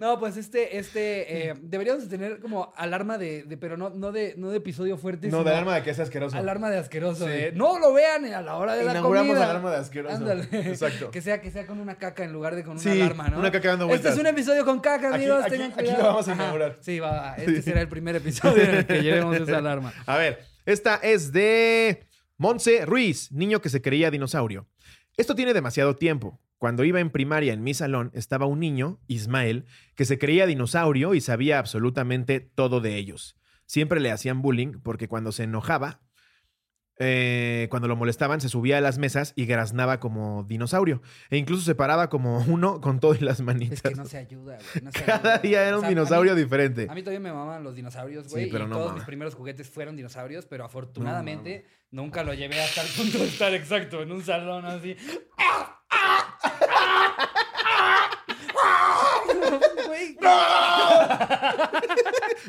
[0.00, 4.10] No, pues este, este, eh, deberíamos de tener como alarma de, de- pero no, no
[4.10, 6.36] de, no de episodio fuerte, No, de alarma de que es asqueroso.
[6.36, 7.26] alarma de asqueroso.
[7.26, 7.30] Sí.
[7.30, 9.44] de, no lo vean a la hora de la Inauguramos comida.
[9.50, 10.16] alarma de asqueroso.
[10.16, 10.48] Ándale.
[10.52, 11.10] Exacto.
[11.12, 13.38] Que sea, que sea con una caca en lugar de con una Sí, alarma, ¿no?
[13.38, 14.14] una caca dando Este vueltas.
[14.14, 15.42] es un episodio con caca, amigos.
[15.44, 16.06] aquí- tengan aquí lo cuidado.
[16.08, 16.42] vamos a Ajá.
[16.42, 16.76] inaugurar.
[16.80, 17.34] Sí, va, va.
[17.36, 19.92] Este será el primer episodio en el que llevemos esa alarma.
[20.06, 22.04] A ver, esta es de
[22.42, 24.66] Monse Ruiz, niño que se creía dinosaurio.
[25.16, 26.40] Esto tiene demasiado tiempo.
[26.58, 31.14] Cuando iba en primaria en mi salón estaba un niño, Ismael, que se creía dinosaurio
[31.14, 33.36] y sabía absolutamente todo de ellos.
[33.66, 36.00] Siempre le hacían bullying porque cuando se enojaba,
[37.04, 41.02] eh, cuando lo molestaban, se subía a las mesas y graznaba como dinosaurio.
[41.30, 43.78] E incluso se paraba como uno con todo y las manitas.
[43.78, 44.84] Es que no se ayuda, güey.
[44.84, 45.38] no se Cada ayuda.
[45.38, 46.86] día era O un sea, a mí- dinosaurio diferente.
[46.88, 48.50] A mí todavía me mamaban los dinosaurios, Sí, güey.
[48.50, 52.82] pero y no todos mis primeros juguetes fueron dinosaurios, pero afortunadamente nunca lo llevé hasta
[52.82, 54.96] el punto de estar exacto en un salón así.
[59.86, 60.16] Güey,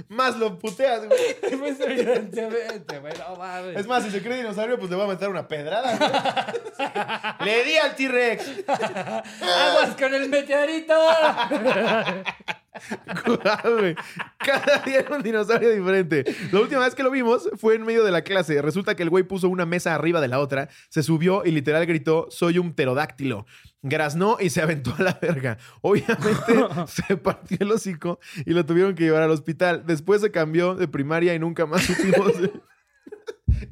[0.07, 1.19] Más lo puteas, güey.
[1.59, 3.77] pues evidentemente, güey, no mames.
[3.77, 5.97] Es más, si se cree dinosaurio, pues le voy a meter una pedrada.
[5.97, 7.45] güey.
[7.45, 8.45] le di al T-Rex.
[8.67, 10.93] ¡Aguas con el meteorito!
[13.77, 13.95] Güey.
[14.39, 16.23] Cada día era un dinosaurio diferente.
[16.51, 18.61] La última vez que lo vimos fue en medio de la clase.
[18.61, 21.85] Resulta que el güey puso una mesa arriba de la otra, se subió y literal
[21.85, 23.45] gritó: Soy un pterodáctilo.
[23.81, 25.57] Graznó y se aventó a la verga.
[25.81, 29.83] Obviamente se partió el hocico y lo tuvieron que llevar al hospital.
[29.85, 32.39] Después se cambió de primaria y nunca más supimos.
[32.41, 32.51] de-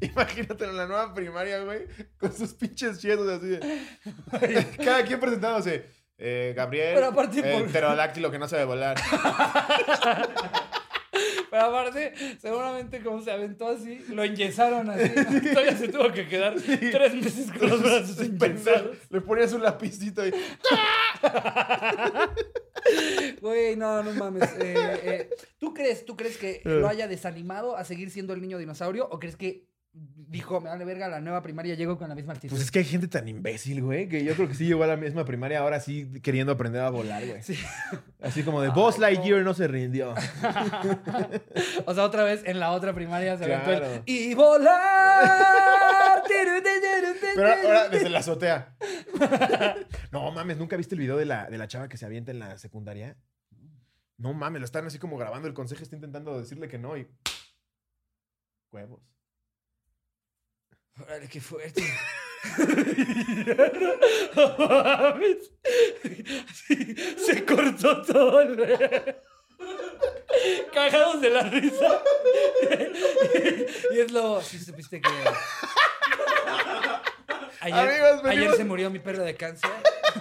[0.00, 1.86] Imagínate en la nueva primaria, güey,
[2.18, 4.66] con sus pinches yesos así de.
[4.84, 5.86] Cada quien presentándose.
[6.24, 8.96] Eh, Gabriel, Pero aparte por- pterodáctilo que no sabe volar.
[11.50, 15.10] Pero aparte, seguramente como se aventó así, lo enyesaron así.
[15.14, 15.24] ¿no?
[15.52, 18.96] Todavía se tuvo que quedar tres meses con los brazos Pensar, enyesados.
[19.10, 20.32] le ponías un lapicito y.
[23.40, 24.50] Güey, no, no mames.
[24.60, 28.58] Eh, eh, ¿Tú crees, tú crees que lo haya desanimado a seguir siendo el niño
[28.58, 29.08] dinosaurio?
[29.10, 32.54] ¿O crees que dijo, me vale verga, la nueva primaria llego con la misma actitud?
[32.54, 34.86] Pues es que hay gente tan imbécil, güey, que yo creo que sí llegó a
[34.86, 37.42] la misma primaria ahora sí queriendo aprender a volar, güey.
[37.42, 37.58] Sí.
[38.20, 40.14] Así como de Buzz Lightyear no se rindió.
[41.84, 46.22] O sea, otra vez en la otra primaria se aventó el ¡Y volar!
[47.34, 48.76] Pero ahora desde la azotea.
[50.12, 52.38] No mames, ¿nunca viste el video de la, de la chava que se avienta en
[52.38, 53.16] la secundaria?
[54.18, 55.48] No mames, lo están así como grabando.
[55.48, 57.08] El consejo está intentando decirle que no y.
[58.70, 59.11] Huevos.
[61.00, 61.82] Órale, qué fuerte.
[66.52, 66.94] Sí,
[67.26, 68.40] se cortó todo.
[68.40, 69.16] el-
[70.72, 72.02] cagados de la risa.
[73.92, 74.40] y es lo.
[74.42, 75.08] Si supiste que.
[77.60, 79.70] Ayer, Amigos, ayer se murió mi perro de cáncer.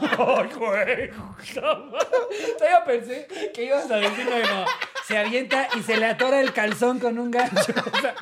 [0.01, 1.09] Ay, güey.
[1.55, 4.65] Todavía pensé que ibas a decirme no.
[5.07, 7.73] Se avienta y se le atora el calzón con un gancho.
[7.93, 8.15] O sea,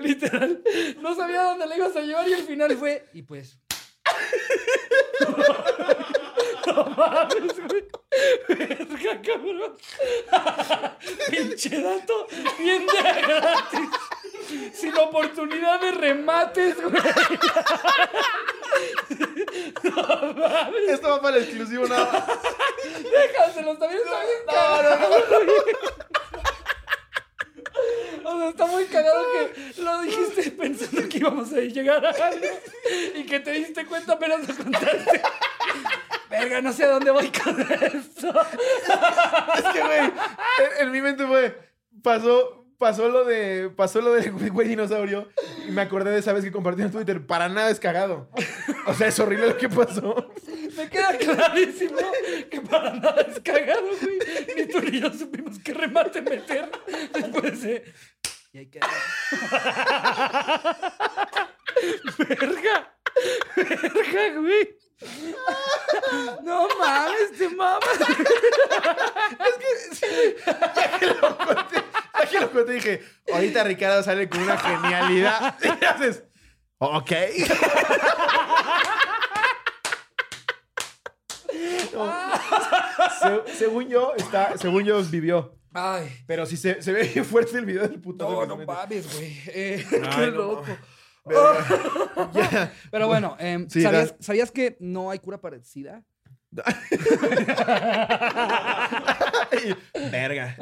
[0.00, 0.62] literal.
[1.00, 3.06] No sabía dónde le ibas a llevar y al final fue.
[3.12, 3.58] Y pues.
[6.66, 7.84] No mames, güey.
[11.30, 12.26] Pinche dato
[12.58, 13.90] bien de gratis.
[14.72, 17.02] Sin oportunidad de remates, güey.
[20.88, 21.96] Esto va para el exclusivo, no.
[21.96, 25.06] Déjaselos, también está bien cagado.
[28.24, 32.46] O sea, está muy cagado que lo dijiste pensando que íbamos a llegar a algo
[33.14, 35.22] y que te diste cuenta apenas lo contaste.
[36.30, 38.32] Verga, no sé a dónde voy con esto.
[39.56, 40.12] Es que, güey, en,
[40.80, 41.72] en mi mente fue.
[42.02, 43.70] Pasó, pasó lo de.
[43.74, 45.28] Pasó lo del güey dinosaurio.
[45.66, 47.24] Y me acordé de esa vez que compartí en Twitter.
[47.24, 48.28] Para nada es cagado.
[48.86, 50.32] O sea, es horrible lo que pasó.
[50.76, 51.98] Me queda clarísimo
[52.50, 54.18] que para nada es cagado, güey.
[54.56, 56.68] Ni tú ni yo supimos qué remate meter
[57.14, 57.84] después de.
[58.52, 58.80] Y hay que.
[62.18, 62.96] Verga.
[63.56, 64.76] Verga, güey.
[66.42, 67.98] No mames, te mamas.
[72.22, 73.02] Ya que lo conté, dije.
[73.32, 75.56] Ahorita Ricardo sale con una genialidad.
[75.80, 76.22] Y haces.
[76.78, 77.12] Ok.
[81.92, 82.12] No.
[83.46, 85.56] Se- según yo, está, según yo vivió.
[85.74, 86.22] Ay.
[86.26, 88.28] Pero sí se, se ve bien fuerte el video del puto.
[88.28, 89.42] No, no mames, güey.
[89.48, 90.66] Eh, qué no loco.
[92.90, 96.02] Pero bueno, em, Sí, ¿sabías, ¿sabías que no hay cura para el SIDA?
[100.10, 100.56] Verga.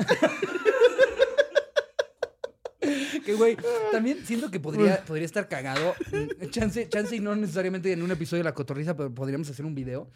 [3.25, 3.57] Que, güey,
[3.93, 5.95] también siento que podría, podría estar cagado.
[6.13, 9.67] Mm, Chance, chance y no necesariamente en un episodio de La Cotorriza, pero podríamos hacer
[9.67, 10.11] un video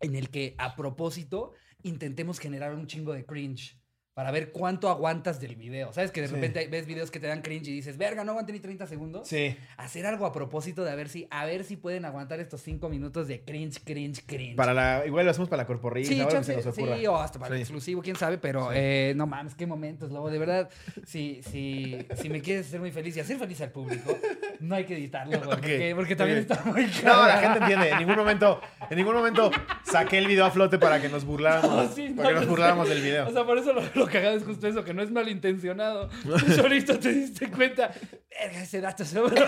[0.00, 3.78] en el que, a propósito, intentemos generar un chingo de cringe.
[4.14, 5.92] Para ver cuánto aguantas del video.
[5.92, 6.10] ¿Sabes?
[6.10, 6.34] Que de Sí.
[6.34, 9.26] repente ves videos que te dan cringe y dices, verga, no aguanté ni 30 segundos.
[9.28, 9.56] Sí.
[9.76, 12.88] Hacer algo a propósito de a ver si, a ver si pueden aguantar estos 5
[12.88, 14.56] minutos de cringe, cringe, cringe.
[14.56, 16.08] Para la, igual lo hacemos para la corporrisa.
[16.12, 16.98] Sí, o algo que chance, se nos ocurra.
[16.98, 20.28] sí, o hasta para el exclusivo, quién sabe, pero eh, no mames, qué momentos, Lobo.
[20.28, 20.68] De verdad,
[21.06, 24.18] si, si, si me quieres hacer muy feliz y hacer feliz al público,
[24.58, 27.26] no hay que editarlo, güey, Ok, porque, porque también está muy No, caro.
[27.26, 27.90] la gente entiende.
[27.90, 29.50] En ningún momento, en ningún momento
[29.84, 31.96] saqué el video a flote para que nos burláramos.
[32.10, 33.28] No, para que no, nos burláramos del video.
[33.28, 36.08] O sea, por eso lo, lo cagado es justo eso, que no es malintencionado.
[36.22, 37.92] Tú solito te diste cuenta,
[38.30, 39.46] verga, ese dato sobró.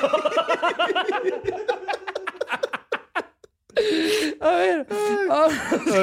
[4.40, 4.86] A ver,
[5.28, 5.54] vamos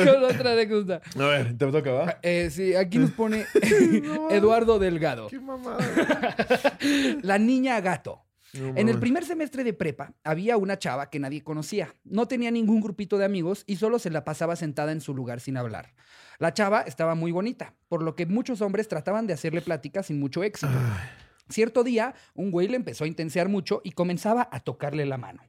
[0.06, 1.02] con otra anécdota.
[1.16, 2.18] a ver, te toca, ¿va?
[2.24, 3.46] Eh, sí, aquí nos pone
[4.32, 5.28] Eduardo Delgado.
[5.28, 5.78] Qué mamada.
[7.22, 8.26] La niña gato.
[8.54, 11.96] No En el primer semestre de prepa había una chava que nadie conocía.
[12.04, 15.40] No tenía ningún grupito de amigos y solo se la pasaba sentada en su lugar
[15.40, 15.94] sin hablar.
[16.40, 20.20] La chava estaba muy bonita, por lo que muchos hombres trataban de hacerle plática sin
[20.20, 20.72] mucho éxito.
[21.50, 25.44] Cierto día, un güey le empezó a intensear mucho y comenzaba a tocarle la mano.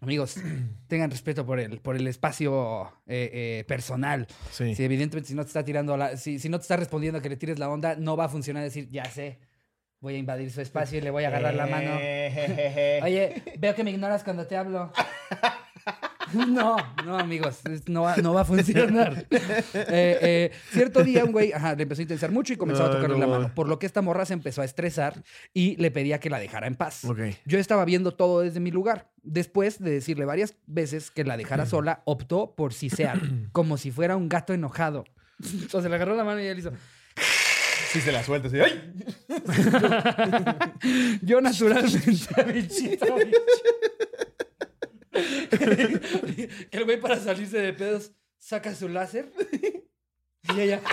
[0.00, 0.36] Amigos,
[0.88, 4.26] tengan respeto por el, por el espacio eh, eh, personal.
[4.50, 4.74] Sí.
[4.74, 7.22] Si evidentemente si no te está tirando la, si, si no te está respondiendo a
[7.22, 9.38] que le tires la onda, no va a funcionar decir, ya sé,
[10.02, 11.94] voy a invadir su espacio y le voy a agarrar la mano.
[13.04, 14.92] Oye, veo que me ignoras cuando te hablo.
[16.32, 19.26] No, no, amigos, no va, no va a funcionar.
[19.74, 22.86] Eh, eh, cierto día un güey ajá, le empezó a intensar mucho y comenzó a
[22.86, 25.76] Ay, tocarle no la mano, por lo que esta morra se empezó a estresar y
[25.76, 27.04] le pedía que la dejara en paz.
[27.04, 27.18] Ok.
[27.44, 29.10] Yo estaba viendo todo desde mi lugar.
[29.22, 33.20] Después de decirle varias veces que la dejara sola, optó por sisear,
[33.52, 35.04] como si fuera un gato enojado.
[35.52, 36.72] Entonces le agarró la mano y él hizo.
[37.92, 38.48] Sí, se la suelta.
[38.48, 38.92] así, ¡Ay!
[41.22, 43.06] Yo naturalmente, bichito,
[45.50, 49.30] que el güey para salirse de pedos saca su láser
[50.54, 50.80] y ella.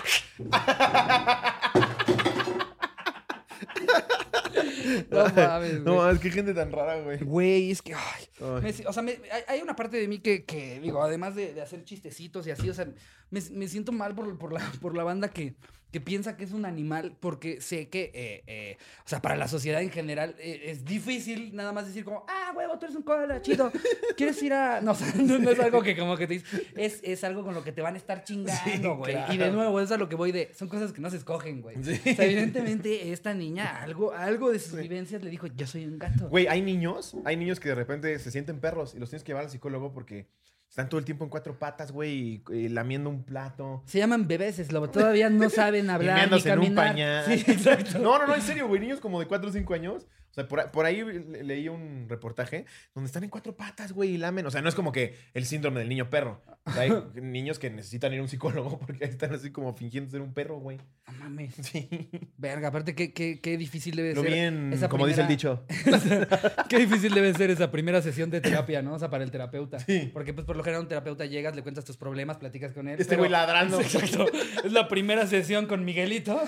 [5.10, 7.20] No mames, No mames, qué gente tan rara, güey.
[7.20, 7.94] Güey, es que.
[7.94, 8.62] ay, Ay.
[8.62, 11.36] me si- o sea, me- hay, hay una parte de mí que, que, digo, además
[11.36, 12.86] de, de hacer chistecitos y así, o sea,
[13.30, 15.56] me, me siento mal por, por la, por la banda que,
[15.92, 19.48] que piensa que es un animal, porque sé que, eh, eh, o sea, para la
[19.48, 23.04] sociedad en general eh, es difícil nada más decir como, ah, huevo, tú eres un
[23.04, 23.72] koala, chido,
[24.18, 24.82] ¿quieres ir a...?
[24.82, 26.44] No, o sea, no, no es algo que como que te
[26.76, 29.14] es, es algo con lo que te van a estar chingando, güey.
[29.14, 29.34] claro.
[29.34, 31.18] Y de nuevo, eso es a lo que voy de, son cosas que no se
[31.18, 31.78] escogen, güey.
[31.84, 32.00] Sí.
[32.12, 35.98] O sea, evidentemente esta niña, algo, algo de sus vivencias le dijo, yo soy un
[35.98, 36.30] gato.
[36.30, 39.30] Güey, hay niños, hay niños que de repente se sienten perros y los tienes que
[39.30, 40.28] llevar al psicólogo porque
[40.70, 43.82] están todo el tiempo en cuatro patas, güey, y, y lamiendo un plato.
[43.86, 44.90] Se llaman bebés, Slobo.
[44.92, 46.88] Todavía no saben hablar ni meándose en un caminar.
[46.88, 47.26] pañal.
[47.26, 48.00] Sí, exacto.
[48.00, 48.80] No, no, no, en serio, güey.
[48.80, 50.06] Niños como de 4 o 5 años.
[50.48, 54.46] Sea, por, ahí le- leí un reportaje donde están en cuatro patas, güey, y lamen.
[54.46, 56.42] O sea, no es como que el síndrome del niño perro.
[56.66, 60.12] O sea, hay niños que necesitan ir a un psicólogo porque están así como fingiendo
[60.12, 60.78] ser un perro, güey.
[61.08, 61.56] No mames.
[61.62, 62.10] Sí.
[62.38, 64.32] Verga, aparte, qué, qué, qué difícil debe Lo ser.
[64.32, 65.66] bien, esa como dice el dicho.
[66.70, 68.94] Qué difícil debe ser esa primera sesión de terapia, ¿no?
[68.94, 69.80] O sea, para el terapeuta.
[69.80, 70.10] Sí.
[70.14, 72.94] Porque, pues, por lo general, un terapeuta llegas, le cuentas tus problemas, platicas con él.
[73.00, 73.80] Este pero- güey ladrando.
[73.82, 74.28] Exacto.
[74.64, 76.40] Es la primera sesión con Miguelito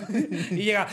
[0.52, 0.88] y llega.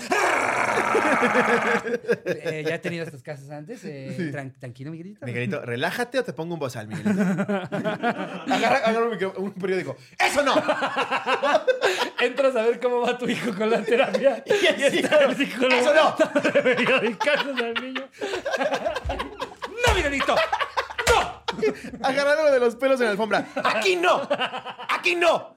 [2.24, 3.84] Eh, ya he tenido estos casos antes.
[3.84, 5.24] eh, tran- tranquilo, Miguelito.
[5.24, 7.22] Miguelito, relájate o te pongo un bozal, Miguelito.
[7.22, 9.96] agarra, agarra un, periódico.
[10.18, 10.54] ¡Eso no!
[12.20, 14.42] Entras a ver cómo va tu hijo con la terapia.
[14.46, 16.16] Y está el psicólogo ¡Eso no!
[16.62, 18.08] periodicazos al niño.
[19.86, 20.34] ¡No, Miguelito!
[21.10, 21.42] ¡No!
[22.02, 23.46] Agarrándolo de los pelos en la alfombra.
[23.64, 24.28] ¡Aquí no!
[24.88, 25.56] ¡Aquí no!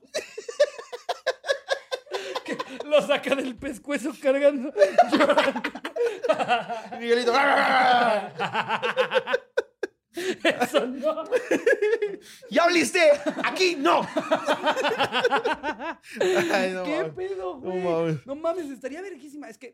[2.91, 4.71] Lo saca del pescuezo cargando.
[6.99, 7.33] Miguelito.
[10.61, 11.23] Eso no.
[12.49, 12.99] ¡Ya oliste!
[13.45, 14.01] ¡Aquí no!
[16.19, 17.13] Ay, no ¿Qué mames.
[17.15, 17.83] pedo, No güey?
[17.83, 18.27] mames.
[18.27, 19.49] No mames, estaría verguísima.
[19.49, 19.73] Es que.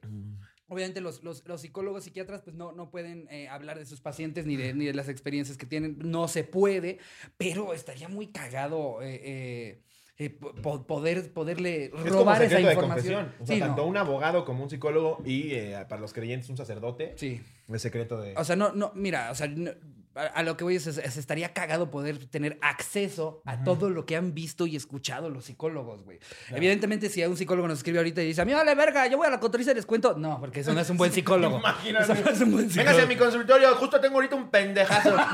[0.70, 4.46] Obviamente los, los, los psicólogos, psiquiatras, pues no, no pueden eh, hablar de sus pacientes
[4.46, 5.98] ni de, ni de las experiencias que tienen.
[6.04, 7.00] No se puede,
[7.38, 9.82] pero estaría muy cagado eh, eh,
[10.20, 13.32] eh, po- poder, poderle Es como robar esa de información.
[13.40, 13.88] O sea, Sí, tanto no.
[13.88, 17.14] un abogado como un psicólogo y eh, para los creyentes un sacerdote.
[17.18, 17.42] Sí.
[17.72, 18.34] Es secreto de...
[18.36, 19.72] O sea, no, no, mira, o sea, no-
[20.18, 24.06] a, lo que voy es, es- es- estaría cagado poder tener acceso a todo lo
[24.06, 26.20] que han visto y escuchado los psicólogos, güey.
[26.50, 29.18] Evidentemente, si a un psicólogo nos escribe ahorita y dice, a mí vale verga, yo
[29.18, 30.16] voy a la cotoriza y les cuento.
[30.18, 31.60] No, porque eso no es un buen psicólogo.
[31.60, 32.12] Imagínate.
[32.14, 33.08] Eso no es un buen Véngase a psicólogo.
[33.08, 35.16] mi consultorio, justo tengo ahorita un pendejazo.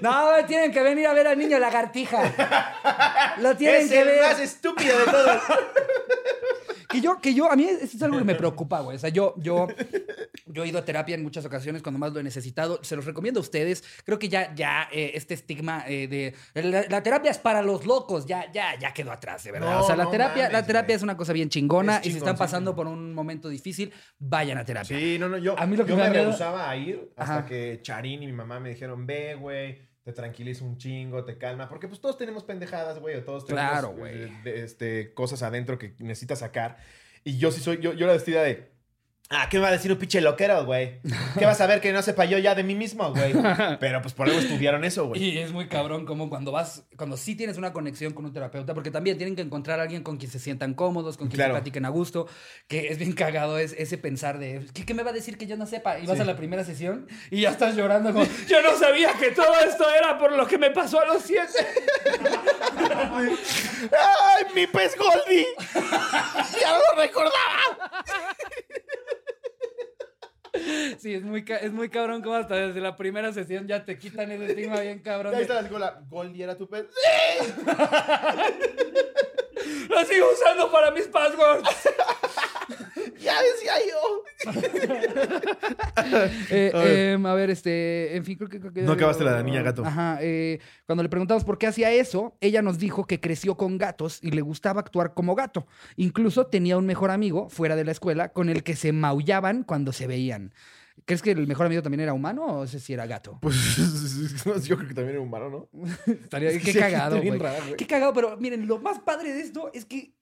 [0.00, 3.34] No, güey, tienen que venir a ver al niño lagartija.
[3.40, 4.22] Lo tienen es que el ver.
[4.22, 5.42] más estúpido de todos.
[6.88, 8.96] Que yo, que yo, a mí eso es algo que me preocupa, güey.
[8.96, 9.66] O sea, yo, yo,
[10.46, 12.78] yo he ido a terapia en muchas ocasiones cuando más lo he necesitado.
[12.82, 13.82] Se los recomiendo a ustedes.
[14.04, 16.06] Creo que ya, ya eh, este estigma eh,
[16.54, 19.72] de la, la terapia es para los locos, ya, ya, ya quedó atrás, de verdad.
[19.78, 20.96] No, o sea, la no terapia, la terapia güey.
[20.96, 21.98] es una cosa bien chingona.
[21.98, 24.96] Es y si están pasando por un momento difícil, vayan a terapia.
[24.98, 27.12] Sí, no, no, yo, A mí lo que yo me me, miedo- rehusaba a ir
[27.16, 27.46] hasta Ajá.
[27.46, 31.68] que Charín y mi mamá me dijeron, ve, güey, te tranquiliza un chingo, te calma.
[31.68, 35.96] Porque pues todos tenemos pendejadas, güey, o todos tenemos Claro, eh, este, cosas adentro que
[35.98, 36.76] necesitas sacar.
[37.24, 38.70] Y yo sí soy, yo, yo era vestida de...
[39.28, 41.00] Ah, ¿qué me va a decir un pinche loquero, güey?
[41.36, 43.32] ¿Qué vas a ver que no sepa yo ya de mí mismo, güey?
[43.80, 45.20] Pero pues por algo estudiaron eso, güey.
[45.20, 48.72] Y es muy cabrón como cuando vas, cuando sí tienes una conexión con un terapeuta,
[48.72, 51.54] porque también tienen que encontrar a alguien con quien se sientan cómodos, con quien Claro.
[51.54, 52.28] se platiquen a gusto,
[52.68, 55.48] que es bien cagado es, ese pensar de, ¿qué, qué me va a decir que
[55.48, 55.98] yo no sepa?
[55.98, 56.22] Y vas Sí.
[56.22, 59.86] a la primera sesión y ya estás llorando como, yo no sabía que todo esto
[59.90, 61.66] era por lo que me pasó a los siete.
[63.06, 65.46] ¡Ay, mi pez Goldie!
[66.60, 68.04] ¡Ya lo recordaba!
[70.98, 74.30] Sí, es muy, es muy cabrón como hasta desde la primera sesión ya te quitan
[74.32, 75.34] ese estigma bien cabrón.
[75.34, 76.00] Ahí está la escuela.
[76.08, 76.86] ¿Goldie era tu pez?
[79.88, 81.68] Lo sigo usando para mis passwords.
[83.18, 84.24] ¡Ya decía yo!
[86.50, 88.60] Eh, em, a ver, este, en fin, creo que...
[88.60, 89.84] creo que- No acabaste la de niña gato.
[89.84, 93.78] Ajá, eh, cuando le preguntamos por qué hacía eso, ella nos dijo que creció con
[93.78, 95.66] gatos y le gustaba actuar como gato.
[95.96, 99.92] Incluso tenía un mejor amigo fuera de la escuela con el que se maullaban cuando
[99.92, 100.52] se veían.
[101.04, 103.38] ¿Crees que el mejor amigo también era humano o sí era gato?
[103.42, 103.56] Pues
[104.66, 105.68] yo creo que también era humano, ¿no?
[106.06, 107.38] Estaría, qué cagado, güey.
[107.76, 110.14] Qué cagado, pero miren, lo más padre de esto es que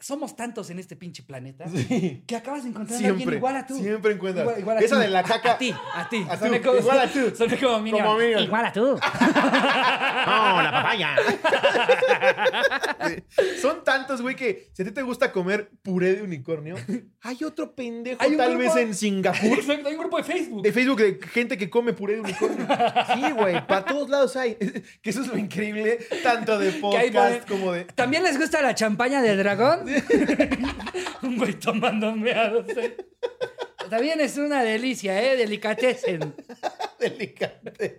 [0.00, 2.22] somos tantos en este pinche planeta Sí.
[2.26, 3.78] que acabas de encontrar a alguien igual a tú.
[3.78, 4.44] Siempre encuentras.
[4.44, 5.00] Igual, igual a Esa tú.
[5.02, 5.52] de la A- caca.
[5.52, 6.26] A, ti, a ti.
[6.28, 7.32] A tú, como, igual a tú.
[7.36, 8.04] Soné como Minion.
[8.06, 8.42] Como Minion.
[8.44, 8.86] Igual a tú.
[9.00, 11.16] ¡No, la papaya!
[13.60, 16.76] Son tantos, güey, que si a ti te gusta comer puré de unicornio,
[17.22, 20.62] hay otro pendejo Hay tal grupo- vez en Singapur Exacto, hay un grupo de Facebook.
[20.62, 22.66] de Facebook de gente que come puré de unicornio.
[23.14, 24.54] Sí, güey, para todos lados hay.
[25.02, 27.84] Que eso es lo increíble, tanto de podcast pone- como de...
[27.84, 29.87] ¿También les gusta la champaña del dragón?
[31.22, 32.66] un güey tomando meados.
[32.76, 32.96] eh.
[33.90, 35.36] También es una delicia, ¿eh?
[35.36, 36.34] Delicatessen.
[37.00, 37.98] Delicate.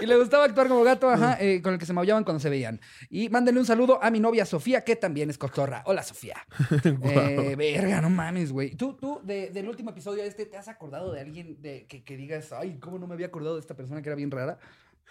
[0.00, 2.50] Y le gustaba actuar como gato, ajá, eh, con el que se maullaban cuando se
[2.50, 2.80] veían.
[3.10, 5.82] Y mándenle un saludo a mi novia Sofía, que también es cotorra.
[5.86, 6.36] Hola, Sofía.
[6.84, 8.76] Eh, verga, no mames, güey.
[8.76, 12.16] Tú, tú, de- del último episodio este, ¿te has acordado de alguien de, que, que
[12.16, 14.58] digas, ay, cómo no me había acordado de esta persona que era bien rara?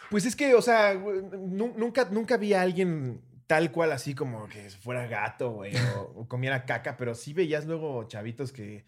[0.10, 3.22] Pues es que, o sea, nunca, nunca vi a alguien
[3.54, 7.68] tal cual así como que fuera gato, güey, o, o comiera caca, pero sí veías
[7.68, 8.84] luego chavitos que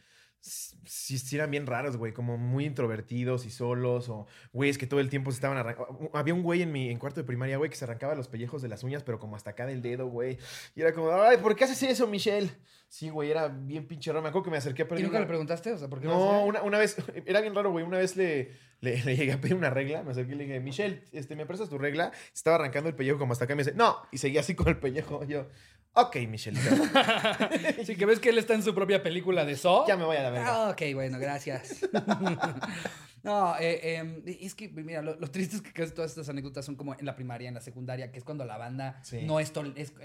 [0.85, 4.99] sí, sí eran bien raros, güey, como muy introvertidos y solos, o güeyes que todo
[4.99, 6.09] el tiempo se estaban arrancando.
[6.13, 8.61] Había un güey en mi en cuarto de primaria, güey, que se arrancaba los pellejos
[8.61, 10.37] de las uñas, pero como hasta acá del dedo, güey.
[10.75, 12.51] Y era como, ay, ¿por qué haces eso, Michelle?
[12.87, 14.21] Sí, güey, era bien pinche raro.
[14.21, 15.71] Me acuerdo que me acerqué a ¿Y pedir nunca una- le preguntaste?
[15.73, 16.95] O sea, ¿por qué No, una, una vez,
[17.25, 17.83] era bien raro, güey.
[17.83, 18.51] Una vez le,
[18.81, 21.45] le, le llegué a pedir una regla, me acerqué y le dije, Michelle, este, ¿me
[21.45, 22.11] prestas tu regla?
[22.13, 23.97] Se Estaba arrancando el pellejo como hasta acá y me dice, no.
[24.11, 25.23] Y seguía así con el pellejo.
[25.25, 25.47] Y yo,
[25.95, 26.59] ok, Michelle,
[27.85, 29.87] Sí, que ves que él está en su propia película de Saw.
[29.87, 30.47] ya me voy a la verga.
[30.47, 31.87] Ah, ok, bueno, gracias.
[33.23, 36.63] no, eh, eh, es que, mira, lo, lo triste es que casi todas estas anécdotas
[36.65, 39.23] son como en la primaria, en la secundaria, que es cuando la banda Sí.
[39.23, 39.51] no, es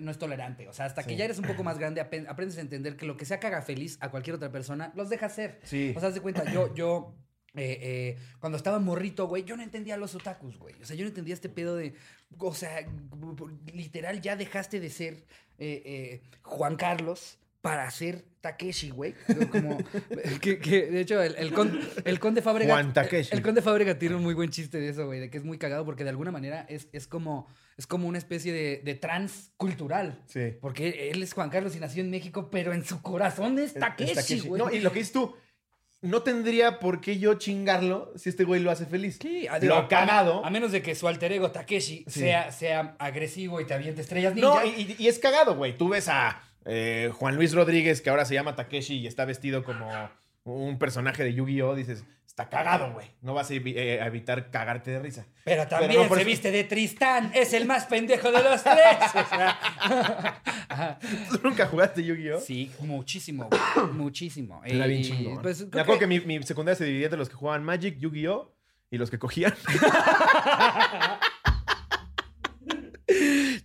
[0.01, 0.69] no es tolerante.
[0.69, 3.17] O sea, hasta que ya eres un poco más grande, aprendes a entender que lo
[3.17, 5.61] que sea que haga feliz a cualquier otra persona, los deja hacer.
[5.65, 5.93] Sí.
[5.97, 7.15] O sea, haz de cuenta, yo, yo,
[7.55, 10.81] eh, eh, cuando estaba morrito, güey, yo no entendía los otakus, güey.
[10.81, 11.95] O sea, yo no entendía este pedo de,
[12.39, 12.87] o sea,
[13.73, 15.25] literal, ya dejaste de ser
[15.61, 19.15] eh, eh, Juan Carlos para ser Takeshi, güey.
[19.53, 19.77] Como,
[20.41, 22.73] que, que, de hecho, el, el, con- el conde Fábrega...
[22.73, 23.35] Juan Takeshi.
[23.35, 25.59] El, conde Fábrega tiene un muy buen chiste de eso, güey, de que es muy
[25.59, 27.47] cagado porque de alguna manera es, es, como,
[27.77, 30.23] es como una especie de, de trans cultural.
[30.27, 30.55] Sí.
[30.61, 33.75] Porque él es Juan Carlos y nació en México, pero en su corazón es Es-
[33.77, 34.49] es Takeshi, Takeshi.
[34.49, 34.63] güey.
[34.63, 35.35] No, y lo que dices tú,
[36.03, 39.19] no tendría por qué yo chingarlo si este güey lo hace feliz.
[39.21, 40.45] Sí, lo digo, a- cagado.
[40.45, 42.21] A, menos de que su alter ego Takeshi Sí.
[42.21, 44.49] sea, sea agresivo y te aviente estrellas ninja.
[44.49, 45.77] No, y es cagado, güey.
[45.77, 49.63] Tú ves a eh, Juan Luis Rodríguez, que ahora se llama Takeshi y está vestido
[49.65, 49.89] como
[50.45, 51.75] un personaje de Yu-Gi-Oh!
[51.75, 52.05] Dices,
[52.43, 53.07] está cagado, güey.
[53.23, 55.27] No vas a, evi- eh, a evitar cagarte de risa.
[55.45, 57.31] pero también pero no por se eso- viste de Tristán.
[57.35, 58.77] Es el más pendejo de los tres.
[59.15, 59.59] O sea,
[60.69, 60.99] ajá.
[61.31, 62.41] ¿Tú nunca jugaste Yu-Gi-Oh?
[62.41, 64.63] Sí, muchísimo, güey, muchísimo.
[64.65, 65.43] Era bien Y, chingón.
[65.43, 67.99] pues, Me acuerdo que- que, mi, mi secundaria se dividía entre los que jugaban Magic,
[67.99, 68.53] Yu-Gi-Oh!
[68.91, 69.55] y los que cogían.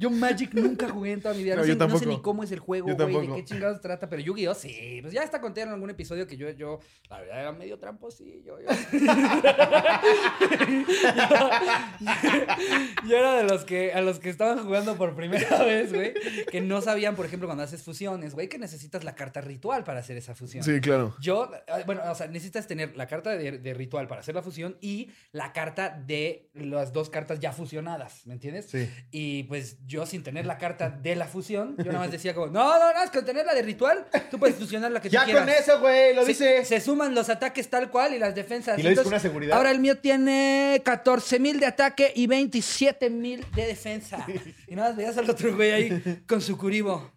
[0.06, 1.56] Yo Magic nunca jugué en toda mi vida.
[1.56, 2.12] No, No, sé, yo no sé tampoco.
[2.12, 4.54] ni cómo es el juego, Yo güey, de qué chingados trata, pero Yu-Gi-Oh!
[4.54, 5.00] sí.
[5.02, 6.80] Pues ya está conté en algún episodio que yo, yo,
[7.10, 8.60] la verdad, era medio tramposillo.
[8.60, 8.66] Yo,
[13.08, 16.14] yo era de los que, a los que estaban jugando por primera vez, güey,
[16.52, 20.02] que no sabían, por ejemplo, cuando haces fusiones, güey, que necesitas la carta ritual para
[20.02, 20.64] hacer esa fusión.
[20.82, 21.16] claro.
[21.20, 24.44] Yo, eh, bueno, o sea, necesitas tener la carta de, de ritual para hacer la
[24.44, 28.68] fusión y la carta de las dos cartas ya fusionadas, ¿me entiendes?
[28.68, 28.88] Sí.
[29.10, 32.48] Y pues yo sin tener la carta de la fusión, yo nada más decía como,
[32.48, 35.22] no, no, no, es con tener la de ritual, tú puedes fusionar la que Ya
[35.22, 35.44] tú quieras.
[35.46, 36.66] con eso, güey, lo Se- dice.
[36.66, 38.80] Se, suman los ataques tal cual y las defensas.
[38.80, 39.58] Y lo dices con Entonces, una seguridad.
[39.58, 44.26] Ahora el mío tiene 14 mil de ataque y 27 mil de defensa.
[44.68, 47.12] Y nada más veías al otro güey ahí con su curibo.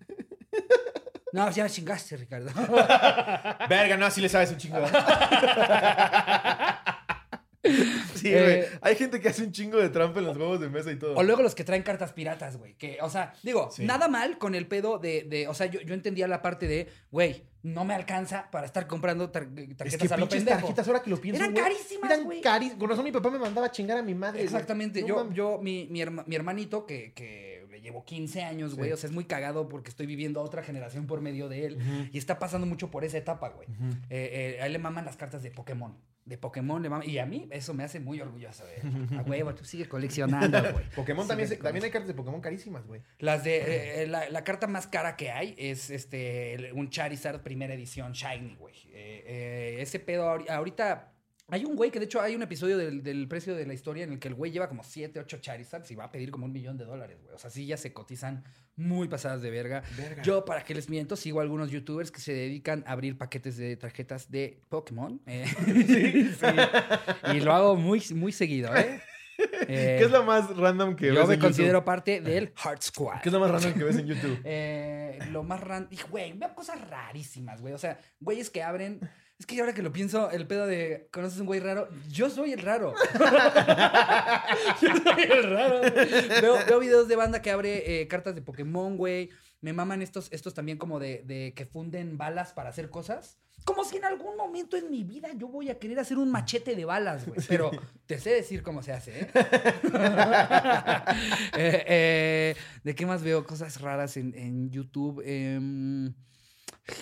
[1.33, 2.51] No, ya me chingaste, Ricardo.
[3.69, 4.79] Verga, no, así le sabes un chingo.
[8.15, 8.79] sí, Eh, güey.
[8.83, 11.15] Hay gente que hace un chingo de trampa en los juegos de mesa y todo.
[11.17, 12.75] O luego los que traen cartas piratas, güey.
[12.75, 13.85] Que, o sea, digo, Sí.
[13.85, 16.89] nada mal con el pedo de, de- o sea, yo, yo entendía la parte de,
[17.11, 20.59] güey, no me alcanza para estar comprando tar- tarjetas Es que a lo pendejo.
[20.61, 22.41] tarjetas, ahora que lo pienso, Eran güey, carísimas, Eran güey.
[22.41, 22.79] carísimas.
[22.79, 24.43] Con razón mi papá me mandaba a chingar a mi madre.
[24.43, 25.01] Exactamente.
[25.03, 28.91] No yo, yo, mi, mi, herma- mi hermanito, que, que le llevo 15 años, güey.
[28.91, 28.95] Sí.
[28.95, 32.09] O sea, es muy cagado porque estoy viviendo a otra generación por medio de él.
[32.13, 33.67] Y está pasando mucho por esa etapa, güey.
[34.09, 35.97] Eh, eh, a él le maman las cartas de Pokémon.
[36.29, 37.09] De Pokémon le maman.
[37.09, 39.19] Y a mí eso me hace muy orgulloso, güey.
[39.19, 40.85] A huevo, tú sigue coleccionando, güey.
[40.95, 43.01] Pokémon también, se- también hay cartas de Pokémon carísimas, güey.
[43.19, 47.73] Las de eh, la, la carta más cara que hay es este un Charizard primera
[47.75, 48.75] edición Shiny, güey.
[48.93, 51.13] Eh, eh, ese pedo ahori- ahorita
[51.51, 54.05] hay un güey que de hecho hay un episodio del, del precio de la historia
[54.05, 56.45] en el que el güey lleva como 7, 8 Charizards y va a pedir como
[56.47, 57.35] un millón de dólares, güey.
[57.35, 58.45] O sea, sí ya se cotizan
[58.77, 59.83] muy pasadas de verga.
[59.97, 60.23] Verga.
[60.23, 63.57] Yo, para que les miento, sigo a algunos youtubers que se dedican a abrir paquetes
[63.57, 65.21] de tarjetas de Pokémon.
[65.27, 65.47] eh.
[66.39, 67.37] Sí.
[67.37, 69.01] Y lo hago muy, muy seguido, ¿eh?
[69.69, 71.47] Eh, ¿Qué es lo más random que ves yo en me YouTube?
[71.47, 73.21] considero parte del Heart Squad.
[73.23, 74.41] ¿Qué es lo más random que ves en YouTube?
[74.45, 75.97] Eh, lo más random.
[76.11, 77.73] Güey, veo cosas rarísimas, güey.
[77.73, 78.99] O sea, güeyes que abren.
[79.39, 82.53] Es que ahora que lo pienso, el pedo de conoces un güey raro, yo soy
[82.53, 82.93] el raro.
[84.83, 85.81] yo soy el raro.
[86.41, 89.31] Veo, veo videos de banda que abre eh, cartas de Pokémon, güey.
[89.61, 93.39] Me maman estos, estos también como de, de que funden balas para hacer cosas.
[93.65, 96.75] Como si en algún momento en mi vida yo voy a querer hacer un machete
[96.75, 97.39] de balas, güey.
[97.49, 97.71] Pero
[98.07, 99.31] te sé decir cómo se hace, ¿eh?
[101.57, 103.45] Eh, eh, ¿De qué más veo?
[103.45, 105.23] Cosas raras en, en YouTube.
[105.25, 106.15] Em,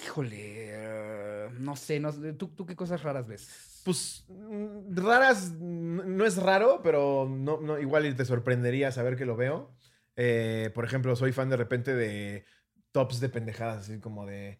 [0.04, 2.12] híjole, eh, no sé, no.
[2.12, 3.82] ¿Tú, tú qué cosas raras ves?
[3.84, 9.36] Pues mm, raras, no es raro, pero no, no, igual te sorprendería saber que lo
[9.36, 9.72] veo.
[10.16, 12.44] Eh, por ejemplo, soy fan de repente de
[12.90, 14.58] tops de pendejadas, así como de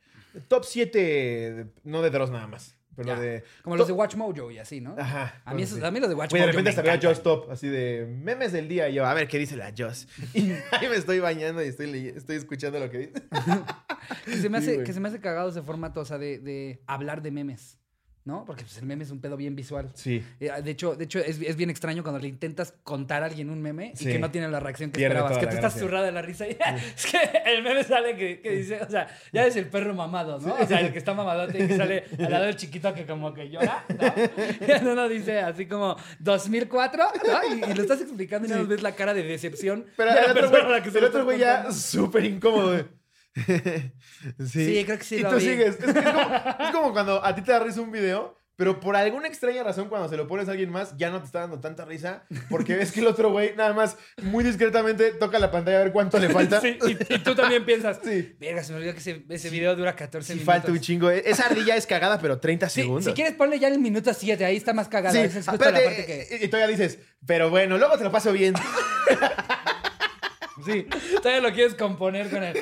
[0.49, 3.21] top 7, no de Dross nada más, pero Ya.
[3.21, 3.45] de...
[3.63, 4.97] Como los de Watch Mojo y así, ¿no?
[4.99, 5.41] Ajá.
[5.45, 6.95] A mí, esos- a mí los de Watch de Mojo repente me hasta veo a
[6.95, 7.11] encantan.
[7.15, 8.89] Just Top, así de memes del día.
[8.89, 10.09] Y yo, a ver, ¿qué dice la Just?
[10.35, 13.13] Y ahí me estoy bañando y estoy, escuchando lo que dice.
[14.25, 16.81] Que se, me hace, que se me hace cagado ese formato, o sea, de, de
[16.87, 17.77] hablar de memes.
[18.27, 18.45] ¿No?
[18.45, 19.89] Porque pues, el meme es un pedo bien visual.
[19.95, 20.23] Sí.
[20.41, 23.49] Eh, De hecho, de hecho es, es bien extraño cuando le intentas contar a alguien
[23.49, 24.05] un meme y Sí.
[24.07, 25.39] que no tiene la reacción que Pierde esperabas.
[25.39, 26.51] Que tú estás zurrada de la risa y
[26.97, 30.39] es que el meme sale que, que dice, o sea, ya es el perro mamado,
[30.41, 30.55] ¿no?
[30.55, 33.33] O sea, el que está mamadote y que sale al lado del chiquito que como
[33.33, 33.97] que llora, ¿no?
[34.83, 37.55] Y uno dice así como 2004, ¿no?
[37.55, 40.31] Y, y lo estás explicando y más ves la cara de decepción Pero de el
[40.33, 42.85] otro güey, la que el otro güey ya súper incómodo.
[44.47, 44.65] sí.
[44.67, 45.43] Sí, creo que sí Y lo tú vi.
[45.43, 45.79] sigues.
[45.79, 46.21] Es, es como,
[46.61, 49.91] es como cuando a ti te da risa un video, pero por alguna extraña razón
[49.91, 52.75] cuando se lo pones a alguien más ya no te está dando tanta risa porque
[52.75, 56.19] ves que el otro güey nada más muy discretamente toca la pantalla a ver cuánto
[56.19, 56.63] le falta.
[56.63, 58.35] Sí, y, y tú también piensas, Sí.
[58.41, 60.55] verga, se me olvidó que ese, ese video dura 14 Sí, minutos.
[60.55, 61.11] falta un chingo.
[61.11, 63.05] E- Esa ardilla es cagada, pero 30 Sí, segundos.
[63.05, 65.15] si quieres ponle ya el minuto 7, ahí está más cagado.
[65.15, 66.37] Sí, Esa es justo la espérate, parte que...
[66.41, 68.55] y- y todavía dices, pero bueno, luego te lo paso bien.
[70.65, 70.87] Sí,
[71.23, 72.57] todavía lo quieres componer con el...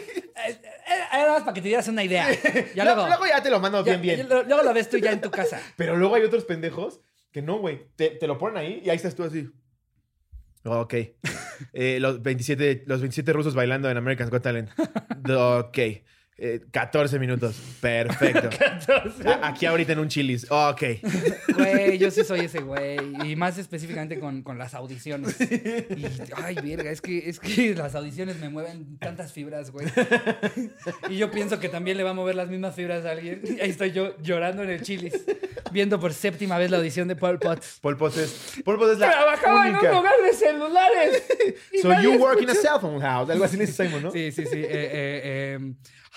[0.87, 2.27] Eh, eh, más para que te dieras una idea.
[2.75, 3.07] Ya luego...
[3.07, 4.29] luego ya te lo mando ya- bien, bien.
[4.29, 5.61] luego lo ves tú ya en tu casa.
[5.77, 7.01] Pero luego hay otros pendejos
[7.33, 7.87] que no, güey.
[7.97, 9.51] Te, te lo ponen ahí y ahí estás tú así.
[10.65, 10.95] Oh, ok.
[11.73, 14.71] Eh, los, 27, los 27 rusos bailando en American's Got Talent.
[15.31, 15.79] Ok.
[16.37, 17.55] Eh, 14 minutos.
[17.81, 18.51] Perfecto.
[19.25, 20.47] A- Aquí ahorita en un chilis.
[20.51, 20.83] Ok.
[21.57, 22.97] Güey, yo sí soy ese güey.
[23.25, 25.37] Y más específicamente con, con las audiciones.
[25.41, 26.05] Y,
[26.43, 29.87] ay, verga, es que, es que las audiciones me mueven tantas fibras, güey.
[31.09, 33.41] Y yo pienso que también le va a mover las mismas fibras a alguien.
[33.45, 35.15] Y ahí estoy yo llorando en el chilis,
[35.71, 37.79] viendo por séptima vez la audición de Paul Potts.
[37.81, 41.23] Pol Pot es, Pol Pot es la Trabajaba en un lugar de celulares.
[41.73, 43.29] Y So nadie you work in a cell phone house.
[43.31, 44.11] Algo así le dice Simon, ¿no?
[44.11, 44.57] Sí, sí, sí.
[44.59, 45.73] eh, eh, eh,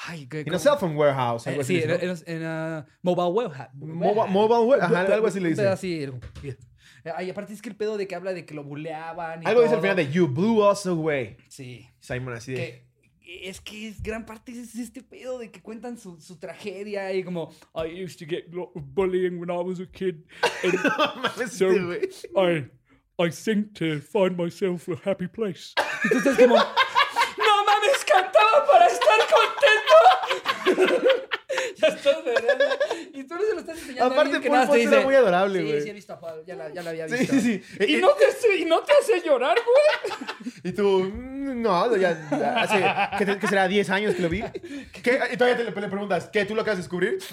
[0.08, 1.48] ay, ¿qué- In a cell phone warehouse.
[1.48, 1.94] Algo Eh, así sí, ¿no?
[1.96, 3.70] en- en, ah, mobile warehouse.
[3.76, 5.68] Mobile, mobile ware- Ajá, algo así le dice.
[5.68, 6.04] Así.
[6.44, 6.58] eh,
[7.16, 9.42] Ay, aparte es que el pedo de que habla de que lo buleaban.
[9.42, 9.92] y Algo dice al todo.
[9.92, 11.38] final de You blew us away.
[11.48, 11.88] Sí.
[12.00, 12.58] Simon así de.
[12.58, 12.88] Que
[13.50, 17.24] es que es gran parte es este pedo de que cuentan su, su tragedia y
[17.24, 20.16] como I used to get a lot of bullying when I was a kid
[20.64, 20.74] and
[21.40, 22.30] No So- este.
[22.36, 22.72] I
[23.20, 25.74] I think to find myself a happy place.
[26.06, 26.56] entonces como
[27.88, 31.18] no mames cantaba para estar contento
[31.78, 32.66] ya estás verano
[33.14, 34.92] y tú no se lo estás enseñando a Aparte, alguien que nada te Potts era
[34.92, 35.82] dice, muy adorable, sí, güey.
[35.82, 37.62] sí he visto a Paul ya la, ya la había Sí, visto sí, sí.
[37.88, 41.96] y Eh, no te hace, y no te hace llorar güey Y tú, mm, no,
[41.96, 43.68] ya, ya hace, ¿qué, te- qué será?
[43.68, 44.44] ¿10 años que lo vi?
[45.02, 45.20] ¿Qué?
[45.32, 46.46] Y todavía te le, le preguntas, ¿qué?
[46.46, 47.20] ¿Tú lo acabas de descubrir?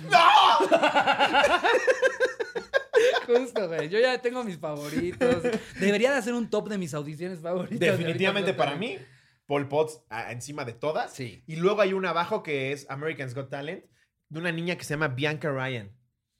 [3.26, 3.88] Justo, güey.
[3.88, 5.42] Yo ya tengo mis favoritos.
[5.80, 7.80] Debería de hacer un top de mis audiciones favoritas.
[7.80, 8.98] de Definitivamente para mí,
[9.46, 11.12] Paul Potts encima de todas.
[11.12, 11.42] Sí.
[11.46, 13.84] Y luego hay una abajo que es American's Got Talent,
[14.28, 15.92] de una niña que se llama Bianca Ryan.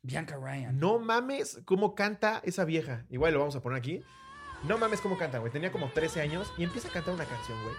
[0.03, 0.79] Bianca Ryan.
[0.79, 3.07] No mames cómo canta esa vieja.
[3.11, 4.03] Igual lo vamos a poner aquí.
[4.65, 5.53] No mames cómo canta, güey.
[5.53, 7.75] Tenía como 13 años y empieza a cantar una canción, güey.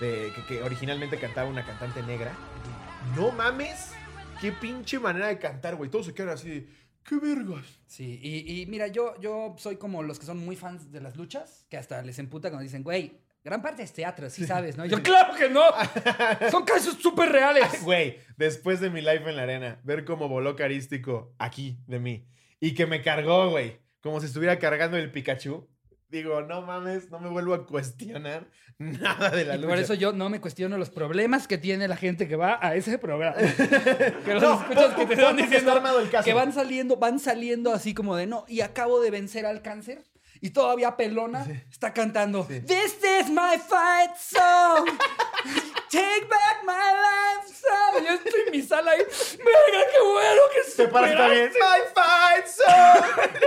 [0.00, 2.32] de- Que, que originalmente cantaba una cantante negra.
[3.16, 3.92] No mames.
[4.40, 5.90] Qué pinche manera de cantar, güey.
[5.90, 6.68] Todos se quedan así de,
[7.04, 7.66] ¿qué vergas?
[7.86, 11.16] Sí, y, y mira, yo, yo soy como los que son muy fans de las
[11.16, 14.84] luchas, que hasta les emputa cuando dicen, güey, gran parte es teatro, sí sabes, ¿no?
[14.86, 15.62] Yo, claro que no.
[16.50, 17.82] Son casos súper reales.
[17.82, 22.26] Güey, después de mi live en la arena, ver cómo voló carístico aquí de mí
[22.60, 25.68] y que me cargó, güey, como si estuviera cargando el Pikachu.
[26.08, 29.68] Digo, no mames, no me vuelvo a cuestionar nada de la Y lucha.
[29.68, 32.74] por eso yo no me cuestiono los problemas que tiene la gente que va a
[32.74, 33.36] ese programa.
[34.24, 36.24] que los No, escuchas que te están diciendo está armado el caso.
[36.24, 40.02] que van saliendo, van saliendo así como de no, y acabo de vencer al cáncer.
[40.40, 44.86] Y todavía pelona está cantando This is my fight song.
[45.90, 48.04] Take back my life song.
[48.06, 48.98] Yo estoy en mi sala ahí.
[49.00, 51.52] Venga, qué bueno que Se para está bien.
[51.52, 51.58] superaste".
[51.58, 53.40] My fight song.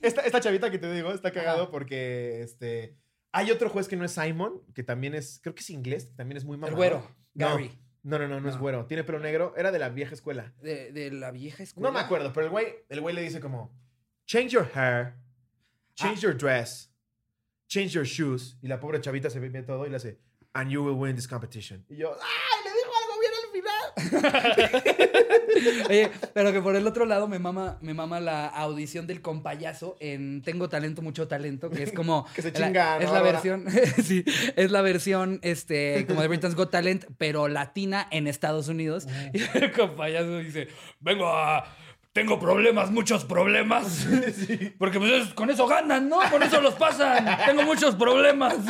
[0.02, 1.70] esta, esta chavita que te digo está cagado Ajá.
[1.70, 2.96] porque este
[3.32, 6.14] hay otro juez que no es Simon, que también es, creo que es inglés, que
[6.14, 6.76] también es muy El mamador.
[6.78, 7.10] güero.
[7.34, 7.78] Gary.
[8.02, 8.86] No, no, no, no es güero.
[8.86, 9.52] Tiene pelo negro.
[9.56, 10.54] Era de la vieja escuela.
[10.62, 11.88] De, de la vieja escuela.
[11.88, 13.70] No me acuerdo, pero el güey, el güey le dice como,
[14.26, 15.14] change your hair,
[15.96, 16.90] change your dress,
[17.68, 18.56] change your shoes.
[18.62, 20.20] Y la pobre chavita se ve todo y le hace,
[20.54, 21.84] and you will win this competition.
[21.88, 22.64] Y yo, ¡ay!
[22.64, 24.86] Le dijo algo bien al final.
[25.88, 29.96] Oye, pero que por el otro lado me mama, me mama la audición del compayazo
[30.00, 32.26] en Tengo talento, mucho talento, que es como.
[32.34, 33.66] Que se la- chinga, Es la versión.
[34.02, 34.24] sí,
[34.56, 39.06] es la versión este, como de Britain's Got Talent, pero latina en Estados Unidos.
[39.32, 40.68] Y el compayazo dice:
[41.00, 41.64] Vengo a.
[42.16, 44.06] Tengo problemas, muchos problemas.
[44.78, 46.18] Porque pues es- con eso ganan, ¿no?
[46.30, 47.26] Con eso los pasan.
[47.44, 48.56] Tengo muchos problemas.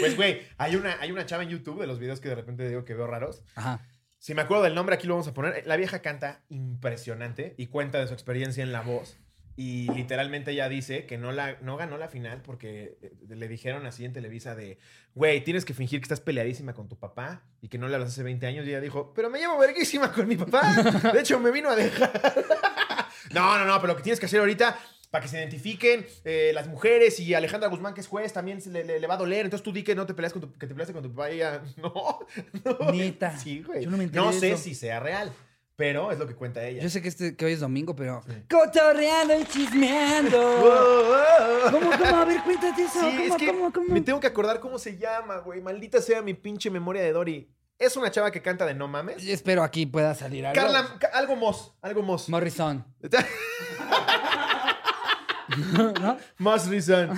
[0.00, 2.68] Pues, güey, hay una, hay una chava en YouTube de los videos que de repente
[2.68, 3.44] digo que veo raros.
[3.54, 3.80] Ajá.
[4.18, 5.64] Si me acuerdo del nombre, aquí lo vamos a poner.
[5.66, 9.16] La vieja canta impresionante y cuenta de su experiencia en la voz.
[9.56, 13.86] Y literalmente ella dice que no, la, no ganó la final porque eh, le dijeron
[13.86, 14.78] así en Televisa de,
[15.14, 18.10] güey, tienes que fingir que estás peleadísima con tu papá y que no le hablas
[18.10, 18.66] hace 20 años.
[18.66, 20.72] Y ella dijo, pero me llevo verguísima con mi papá.
[21.12, 22.10] De hecho, me vino a dejar.
[23.32, 24.78] No, no, no, pero lo que tienes que hacer ahorita
[25.10, 28.70] para que se identifiquen eh, las mujeres y Alejandra Guzmán, que es juez, también se
[28.70, 29.46] le, le- le va a doler.
[29.46, 31.30] Entonces tú di que no te peleas con tu, que te peleaste con tu papá
[31.30, 31.62] y ella.
[31.78, 32.18] No,
[32.64, 32.92] no.
[32.92, 33.36] Neta.
[33.38, 33.84] Sí, güey.
[33.84, 34.62] Yo no me No sé eso.
[34.62, 35.32] si sea real,
[35.76, 36.82] pero es lo que cuenta ella.
[36.82, 38.22] Yo sé que, este, que hoy es domingo, pero.
[38.48, 40.38] Cotorreando y chismeando.
[41.70, 42.16] ¿Cómo, cómo?
[42.16, 43.00] A ver, cuéntate eso.
[43.00, 43.86] Sí, ¿Cómo, es que cómo, cómo?
[43.88, 45.60] me tengo que acordar cómo se llama, güey.
[45.60, 47.50] Maldita sea mi pinche memoria de Dory.
[47.76, 49.26] Es una chava que canta de no mames.
[49.26, 50.60] Espero aquí pueda salir algo.
[50.60, 52.28] Carla, ca- algo Moss, algo Moss.
[52.28, 52.84] Morrison.
[56.00, 56.16] ¿No?
[56.38, 57.10] Moss Reason.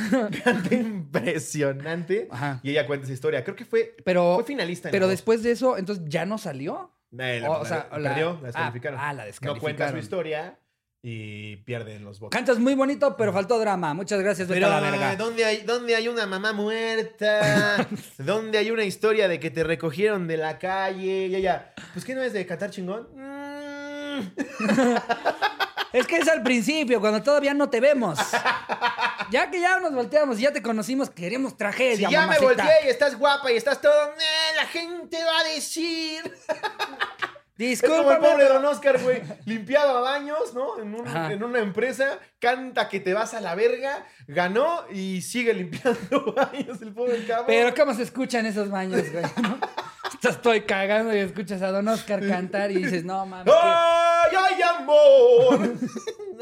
[0.45, 2.29] Canta impresionante.
[2.31, 2.61] Ajá.
[2.63, 3.45] Y ella cuenta esa historia.
[3.45, 4.89] Creo que fue, Pero, fue finalista.
[4.89, 6.93] en pero después de eso, entonces ya no salió.
[7.19, 8.99] Eh, la- o sea, la la- perdió, la ah, descalificaron.
[9.01, 9.99] ah, la No cuenta su descalificaron.
[9.99, 10.59] historia
[11.03, 12.37] y pierden los votos.
[12.37, 13.95] Cantas muy bonito, pero faltó drama.
[13.95, 15.15] Muchas gracias, Pero, la verga.
[15.17, 17.87] ¿dónde hay, ¿dónde hay una mamá muerta?
[18.19, 21.27] ¿Dónde hay una historia de que te recogieron de la calle?
[21.29, 23.09] Y ella, pues ¿qué no es de Qatar chingón?
[23.15, 24.33] Mm.
[25.93, 28.19] Es que es al principio, cuando todavía no te vemos.
[29.31, 32.67] Ya que ya nos volteamos y ya te conocimos, queremos Si tragedia, ya me volteé
[32.85, 34.15] y estás guapa y estás todo, "Eh,
[34.57, 36.23] la gente va a decir.
[37.59, 39.23] Es como el pobre Don Oscar, güey.
[39.47, 40.79] Limpiaba baños, ¿no?
[40.79, 41.33] En, un- Ajá.
[41.33, 46.83] en una empresa, canta que te vas a la verga, ganó y sigue limpiando baños
[46.83, 47.47] el pobre cabrón.
[47.47, 49.25] Pero ¿cómo se escuchan esos baños, güey?
[49.43, 49.59] ¿no?
[50.29, 53.47] Estoy cagando y escuchas a Don Oscar cantar y dices, no mames.
[53.51, 55.77] qué- ¡Ay, ay, amor!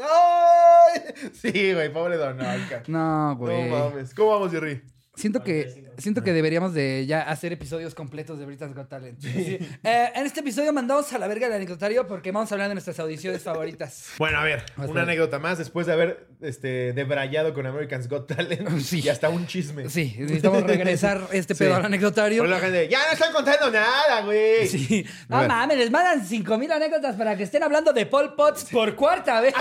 [0.03, 1.01] ¡Ay!
[1.33, 2.83] Sí, güey, pobre Don Oscar.
[2.87, 3.69] No, güey.
[3.69, 4.13] No mames.
[4.13, 4.83] ¿Cómo vamos, Jerry?
[5.15, 9.19] Siento que, siento que deberíamos de ya hacer episodios completos de Britain's Got Talent.
[9.21, 9.57] Sí.
[9.83, 12.75] Eh, en este episodio mandamos a la verga el anecdotario porque vamos a hablar de
[12.75, 14.05] nuestras audiciones favoritas.
[14.17, 18.79] Bueno, a ver, una anécdota más después de haber este, debrayado con American's Got Talent
[18.81, 19.01] Sí.
[19.03, 19.89] y hasta un chisme.
[19.89, 21.75] Sí, necesitamos regresar este pedo Sí.
[21.75, 22.41] al anecdotario.
[22.41, 24.67] Por la gente, ya no están contando nada, güey.
[24.67, 25.05] Sí.
[25.29, 25.47] A No ver.
[25.47, 29.53] mames, les mandan 5000 anécdotas para que estén hablando de Paul Potts por cuarta vez.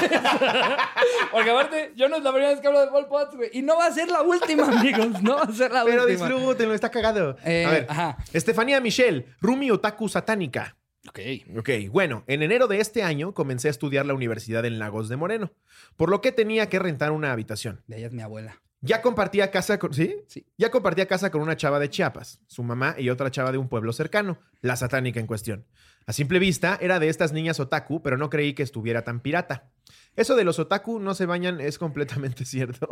[1.32, 3.50] Porque aparte, yo no es la primera vez que hablo de Paul Potts, güey.
[3.52, 5.22] Y no va a ser la última, amigos.
[5.22, 6.23] No va a ser la Pero última.
[6.28, 7.36] Disfrútenlo, está cagado.
[7.44, 8.16] Eh, a ver, ajá.
[8.32, 10.76] Estefanía Michelle, Rumi Otaku Satánica.
[11.08, 11.20] Ok.
[11.58, 15.16] Ok, bueno, en enero de este año comencé a estudiar la universidad en Lagos de
[15.16, 15.52] Moreno,
[15.96, 17.82] por lo que tenía que rentar una habitación.
[17.86, 18.62] De ella es mi abuela.
[18.80, 19.94] Ya compartía casa con.
[19.94, 20.14] ¿Sí?
[20.28, 20.46] Sí.
[20.58, 23.68] Ya compartía casa con una chava de Chiapas, su mamá y otra chava de un
[23.68, 25.66] pueblo cercano, la satánica en cuestión.
[26.06, 29.70] A simple vista, era de estas niñas otaku, pero no creí que estuviera tan pirata.
[30.16, 32.88] Eso de los otaku no se bañan es completamente cierto.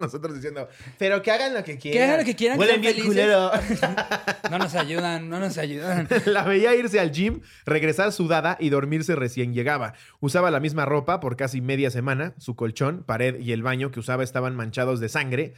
[0.00, 0.68] Nosotros diciendo,
[0.98, 2.04] pero que hagan lo que quieran.
[2.08, 3.10] hagan lo que quieran, que Huelen bien felices".
[3.12, 3.50] culero.
[4.50, 6.08] No nos ayudan, no nos ayudan.
[6.24, 9.92] La veía irse al gym, regresar sudada y dormirse recién llegaba.
[10.20, 12.32] Usaba la misma ropa por casi media semana.
[12.38, 15.54] Su colchón, pared y el baño que usaba estaban manchados de sangre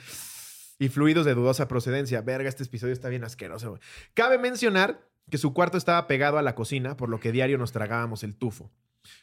[0.81, 2.21] y fluidos de dudosa procedencia.
[2.23, 3.79] Verga, este episodio está bien asqueroso.
[4.15, 7.71] Cabe mencionar que su cuarto estaba pegado a la cocina, por lo que diario nos
[7.71, 8.73] tragábamos el tufo.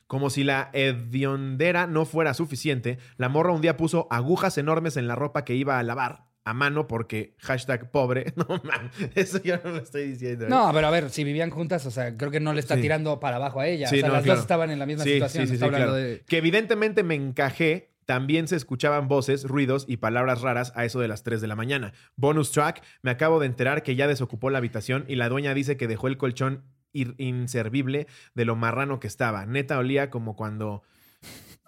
[0.08, 5.08] Como si la hediondera no fuera suficiente, la morra un día puso agujas enormes en
[5.08, 8.34] la ropa que iba a lavar a mano porque hashtag pobre.
[8.38, 10.46] No man, eso yo no lo estoy diciendo.
[10.46, 10.50] ¿eh?
[10.50, 12.82] No, pero a ver, si vivían juntas, o sea, creo que no le está Sí.
[12.82, 13.88] tirando para abajo a ella.
[13.90, 14.38] Sí, o sea, no, las claro.
[14.38, 15.44] dos estaban en la misma Sí, situación.
[15.52, 16.02] Está hablando claro.
[16.02, 16.24] de.
[16.28, 17.94] Que evidentemente me encajé.
[18.06, 21.58] También se escuchaban voces, ruidos y palabras raras a eso de las 3 de la
[21.58, 21.92] mañana.
[22.16, 25.76] Bonus track, me acabo de enterar que ya desocupó la habitación y la dueña dice
[25.76, 26.64] que dejó el colchón
[26.94, 29.46] inservible de lo marrano que estaba.
[29.46, 30.84] Neta olía como cuando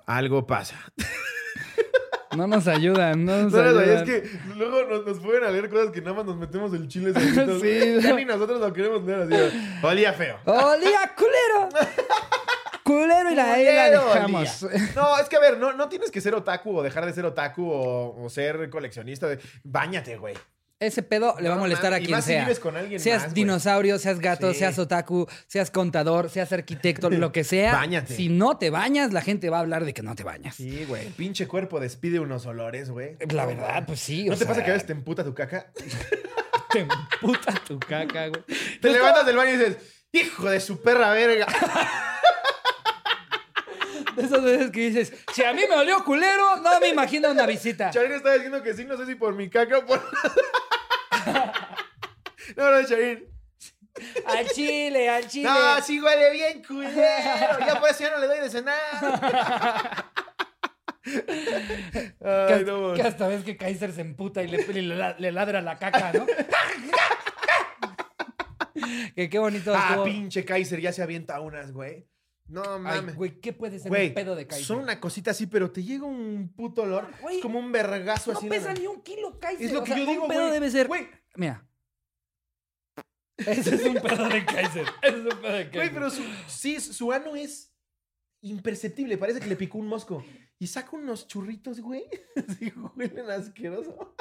[0.06, 0.78] algo pasa.
[2.36, 3.90] No nos ayudan, no nos No, ayudan.
[3.90, 6.88] es que luego nos, nos pueden a leer cosas que nada más nos metemos el
[6.88, 7.62] chile solitos.
[7.62, 8.16] Sí, Ya no.
[8.18, 9.58] ni nosotros lo queremos leer así.
[9.84, 10.38] Olía feo.
[10.46, 11.70] ¡Olía, culero!
[12.84, 14.64] culero y la, Culero dejamos.
[14.64, 14.90] olía.
[14.96, 17.26] No, es que a ver, no, no tienes que ser otaku o dejar de ser
[17.26, 19.28] otaku o, o ser coleccionista.
[19.64, 20.36] Báñate, güey.
[20.80, 22.44] Ese pedo le va a molestar a y quien más si sea.
[22.44, 24.60] vives con alguien seas más, dinosaurio, seas gato, Sí.
[24.60, 27.74] seas otaku, seas contador, seas arquitecto, lo que sea.
[27.74, 28.16] Báñate.
[28.16, 30.56] Si no te bañas, la gente va a hablar de que no te bañas.
[30.56, 31.08] Sí, güey.
[31.08, 33.18] El pinche cuerpo despide unos olores, güey.
[33.30, 34.26] La verdad, pues sí.
[34.26, 35.70] ¿No o te sea, pasa que a veces te emputa tu caca?
[36.72, 38.44] te emputa tu caca, güey.
[38.82, 39.78] Te levantas del baño y dices,
[40.14, 41.46] hijo de su perra verga.
[44.20, 47.46] De esas veces que dices, si a mí me olió culero, no me imagino una
[47.46, 47.90] visita.
[47.90, 50.00] Charín está diciendo que sí, no sé si por mi caca o por...
[52.58, 53.26] no, no, Charín.
[54.26, 55.50] Al chile, al chile.
[55.50, 57.60] No, sí huele bien culero.
[57.66, 60.06] Ya por eso ya no le doy de cenar.
[61.04, 62.94] Que, Ay, no.
[62.94, 66.12] que hasta ves que Kaiser se emputa y le, le la- le ladra la caca,
[66.14, 66.26] ¿no?
[69.16, 70.04] que qué bonito Ah, estuvo.
[70.06, 72.06] pinche Kaiser, ya se avienta unas, güey.
[72.50, 73.16] No mames.
[73.16, 74.66] güey, ¿qué puede ser Güey, un pedo de Kaiser?
[74.66, 77.08] son una cosita así, pero te llega un puto olor.
[77.22, 78.50] Güey, es como un vergazo no así.
[78.50, 79.66] pesa de- ni un kilo Kaiser.
[79.68, 80.54] Es lo o que sea, yo digo, un pedo güey.
[80.54, 80.88] debe ser.
[80.88, 81.66] Güey, Mira.
[83.38, 84.86] Ese es un pedo de Kaiser.
[85.02, 85.72] Ese es un pedo de Kaiser.
[85.76, 87.72] güey, pero su, sí, su ano es
[88.42, 89.18] imperceptible.
[89.18, 90.26] Parece que le picó un mosco.
[90.58, 92.04] Y saca unos churritos, güey.
[92.36, 94.16] Así huelen asqueroso.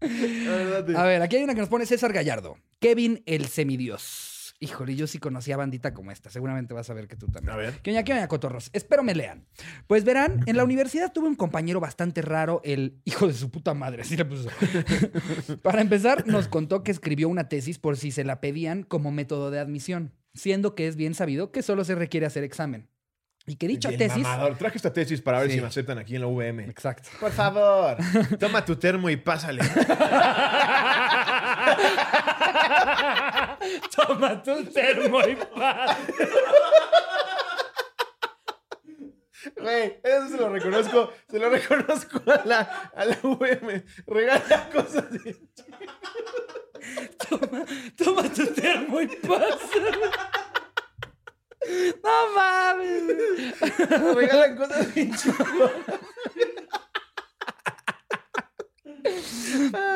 [0.00, 2.58] A ver, aquí hay una que nos pone César Gallardo.
[2.80, 4.34] Kevin el semidios.
[4.58, 6.30] Híjole, yo sí conocía bandita como esta.
[6.30, 7.52] Seguramente vas a ver que tú también.
[7.52, 7.74] A ver.
[7.82, 8.70] ¿Qué oña, qué oña, cotorros?
[8.72, 9.46] Espero me lean.
[9.86, 13.74] Pues verán, en la universidad tuve un compañero bastante raro, el hijo de su puta
[13.74, 14.48] madre, así le puso.
[15.62, 19.50] Para empezar, nos contó que escribió una tesis por si se la pedían como método
[19.50, 22.88] de admisión, siendo que es bien sabido que solo se requiere hacer examen.
[23.48, 24.24] Y que dicha Bien tesis...
[24.24, 24.56] mamador.
[24.58, 25.54] Traje esta tesis para ver Sí.
[25.56, 26.60] si me aceptan aquí en la UVM.
[26.68, 27.08] Exacto.
[27.20, 27.96] Por favor,
[28.40, 29.62] toma tu termo y pásale.
[33.96, 35.96] Toma tu termo y paz.
[39.56, 43.84] Güey, eso se lo reconozco, se lo reconozco a la, a la UVM.
[44.06, 45.10] Regala cosas.
[45.10, 45.36] de-
[47.28, 47.64] Toma,
[47.96, 49.58] toma tu termo y pasa.
[52.02, 53.58] No mames.
[54.14, 55.72] Regalan cosas bien chingonas.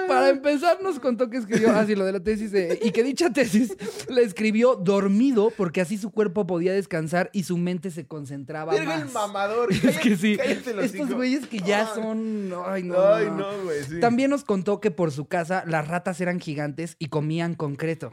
[0.09, 3.31] Para empezar, nos contó que escribió así lo de la tesis de- y que dicha
[3.31, 3.77] tesis
[4.09, 8.87] la escribió dormido porque así su cuerpo podía descansar y su mente se concentraba el
[8.87, 9.13] más.
[9.13, 9.69] mamador.
[9.85, 10.39] Es que sí.
[10.43, 12.53] Estos güeyes que ya son.
[12.67, 13.03] Ay, no.
[13.15, 13.83] Ay, no, güey.
[13.85, 14.01] sí.
[14.01, 18.13] También nos contó que por su casa las ratas eran gigantes y comían concreto.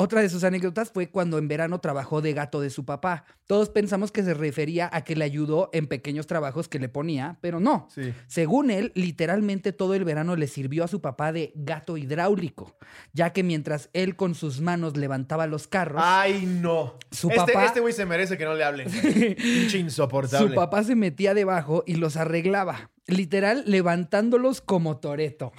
[0.00, 3.24] Otra de sus anécdotas fue cuando en verano trabajó de gato de su papá.
[3.48, 7.36] Todos pensamos que se refería a que le ayudó en pequeños trabajos que le ponía,
[7.40, 7.88] pero no.
[7.92, 8.14] Sí.
[8.28, 12.76] Según él, literalmente todo el verano le sirvió a su papá de gato hidráulico,
[13.12, 16.94] ya que mientras él con sus manos levantaba los carros, Ay, no.
[17.10, 18.88] Su este, papá- Este güey se merece que no le hablen.
[19.36, 20.48] Pinche insoportable.
[20.50, 22.90] su papá se metía debajo y los arreglaba.
[23.08, 25.52] Literal, levantándolos como Toreto.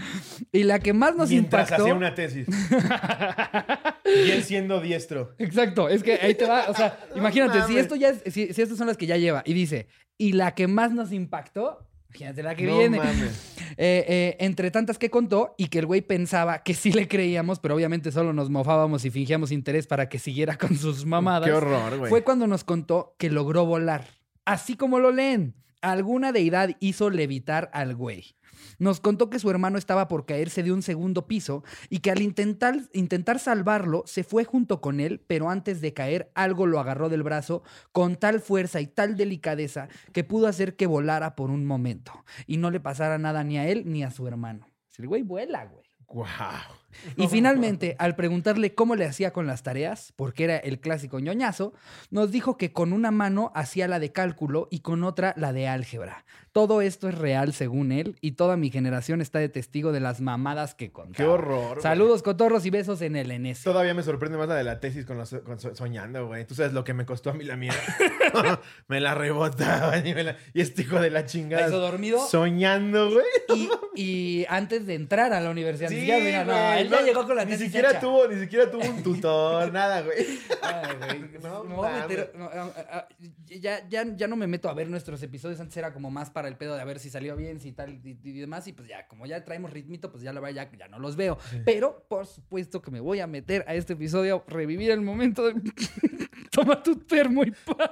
[0.52, 1.84] y la que más nos Mientras impactó.
[1.84, 2.48] hacía una tesis.
[4.04, 5.34] y él siendo diestro.
[5.38, 8.60] Exacto, es que ahí te va, o sea, imagínate, si esto ya es, si, si
[8.60, 9.86] estas son las que ya lleva y dice,
[10.18, 12.98] y la que más nos impactó, imagínate la que no viene.
[12.98, 13.54] mames.
[13.78, 17.60] Eh, eh, entre tantas que contó y que el güey pensaba que sí le creíamos,
[17.60, 21.48] pero obviamente solo nos mofábamos y fingíamos interés para que siguiera con sus mamadas.
[21.48, 22.10] Qué horror, güey.
[22.10, 24.06] Fue cuando nos contó que logró volar.
[24.44, 28.36] Así como lo leen, alguna deidad hizo levitar al güey.
[28.78, 32.22] Nos contó que su hermano estaba por caerse de un segundo piso y que al
[32.22, 37.08] intentar, intentar salvarlo se fue junto con él, pero antes de caer algo lo agarró
[37.08, 37.62] del brazo
[37.92, 42.56] con tal fuerza y tal delicadeza que pudo hacer que volara por un momento y
[42.56, 44.68] no le pasara nada ni a él ni a su hermano.
[44.98, 45.84] El güey vuela, güey.
[46.06, 46.85] Guau.
[47.16, 51.72] Y finalmente, al preguntarle cómo le hacía con las tareas, porque era el clásico ñoñazo,
[52.10, 55.68] nos dijo que con una mano hacía la de cálculo y con otra la de
[55.68, 56.24] álgebra.
[56.52, 60.22] Todo esto es real según él y toda mi generación está de testigo de las
[60.22, 61.14] mamadas que contaba.
[61.16, 61.68] Qué horror.
[61.72, 61.82] güey.
[61.82, 63.62] Saludos, cotorros y besos en el NS.
[63.62, 66.46] Todavía me sorprende más la de la tesis con, los- con so- soñando, güey.
[66.46, 67.74] Tú sabes lo que me costó a mí la mía.
[68.88, 71.66] me la rebotaban y, me la- y este hijo de la chingada.
[71.66, 72.26] ¿Eso dormido?
[72.26, 73.26] Soñando, güey.
[73.94, 74.00] Y,
[74.40, 77.36] y antes de entrar a la universidad, ni Sí, siquiera, mira, no, ya llegó con
[77.36, 78.00] la ni tesis siquiera hecha.
[78.00, 80.26] tuvo Ni siquiera tuvo un tutor, nada, güey.
[80.62, 82.08] Ay, güey, No me voy a mames.
[82.08, 82.50] meter- no,
[83.46, 85.60] ya, ya, ya no me meto a ver nuestros episodios.
[85.60, 88.00] Antes era como más para el pedo de a ver si salió bien, si tal
[88.04, 88.66] y, y demás.
[88.66, 91.16] Y pues ya, como ya traemos ritmito, pues ya la verdad ya, ya no los
[91.16, 91.38] veo.
[91.64, 95.54] Pero por supuesto que me voy a meter a este episodio, revivir el momento de.
[96.50, 97.90] Toma tu termo y pasa.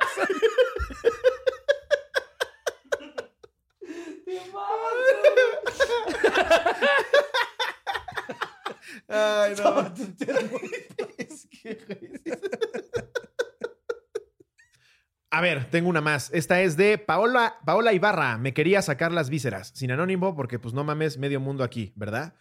[4.24, 4.40] Te
[9.08, 9.94] Ay, no.
[11.18, 12.22] Es que, güey.
[15.30, 16.30] A ver, tengo una más.
[16.32, 18.38] Esta es de Paola, Paola Ibarra.
[18.38, 19.72] Me quería sacar las vísceras.
[19.74, 22.34] Sin anónimo, porque pues no mames, medio mundo aquí, ¿verdad?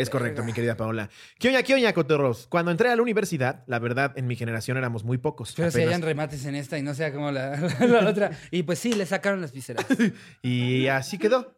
[0.00, 1.10] Es correcto, mi querida Paola.
[1.38, 2.46] ¿Qué oña, qué oña, cotorros?
[2.46, 5.52] Cuando entré a la universidad, la verdad, en mi generación éramos muy pocos.
[5.54, 8.30] Pero si hayan remates en esta y no sea como la, la otra.
[8.50, 9.84] Y pues sí, le sacaron las vísceras.
[10.42, 11.54] Y así quedó.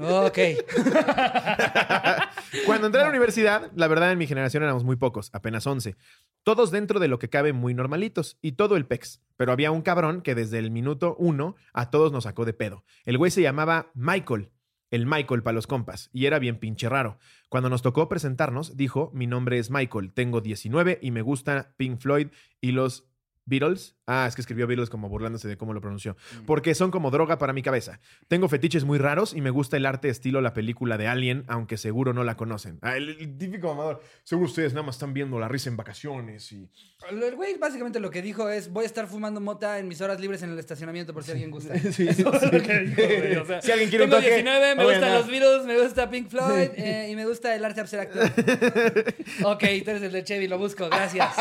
[0.00, 0.38] Ok.
[2.66, 5.96] Cuando entré a la universidad, la verdad en mi generación éramos muy pocos, apenas 11.
[6.42, 9.20] Todos dentro de lo que cabe muy normalitos y todo el pex.
[9.36, 12.84] Pero había un cabrón que desde el minuto uno a todos nos sacó de pedo.
[13.04, 14.50] El güey se llamaba Michael.
[14.90, 17.18] El Michael para los compas, y era bien pinche raro.
[17.48, 21.98] Cuando nos tocó presentarnos, dijo, mi nombre es Michael, tengo 19 y me gusta Pink
[21.98, 22.28] Floyd
[22.60, 23.07] y los
[23.48, 23.96] Beatles.
[24.06, 26.16] Ah, es que escribió Beatles como burlándose de cómo lo pronunció.
[26.46, 28.00] Porque son como droga para mi cabeza.
[28.28, 31.76] Tengo fetiches muy raros y me gusta el arte estilo la película de Alien, aunque
[31.76, 32.78] seguro no la conocen.
[32.82, 34.02] Ah, el, el típico mamador.
[34.24, 36.70] Seguro ustedes nada más están viendo la risa en vacaciones y...
[37.08, 40.18] El güey básicamente lo que dijo es, voy a estar fumando mota en mis horas
[40.18, 41.74] libres en el estacionamiento por si alguien gusta.
[41.92, 42.46] Sí, Eso es sí.
[42.50, 44.34] lo que dijo, güey, o sea, si alguien quiere un Tengo toque...
[44.34, 47.80] 19, me gustan los Beatles, me gusta Pink Floyd eh, y me gusta el arte
[47.80, 48.18] abstracto.
[49.44, 51.34] ok, tú eres el de Chevy, lo busco, gracias.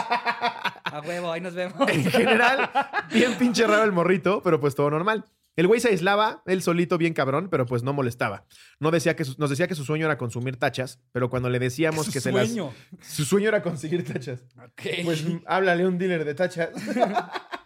[0.91, 1.75] A huevo, ahí nos vemos.
[1.89, 2.69] En general,
[3.11, 5.25] bien pinche raro el morrito, pero pues todo normal.
[5.55, 8.45] El güey se aislaba, él solito bien cabrón, pero pues no molestaba.
[8.79, 11.57] No decía que su- nos decía que su sueño era consumir tachas, pero cuando le
[11.57, 12.71] decíamos Su que se sueño.
[12.99, 13.07] las...
[13.07, 14.43] Su sueño era conseguir tachas.
[15.03, 16.69] Pues háblale a un dealer de tachas.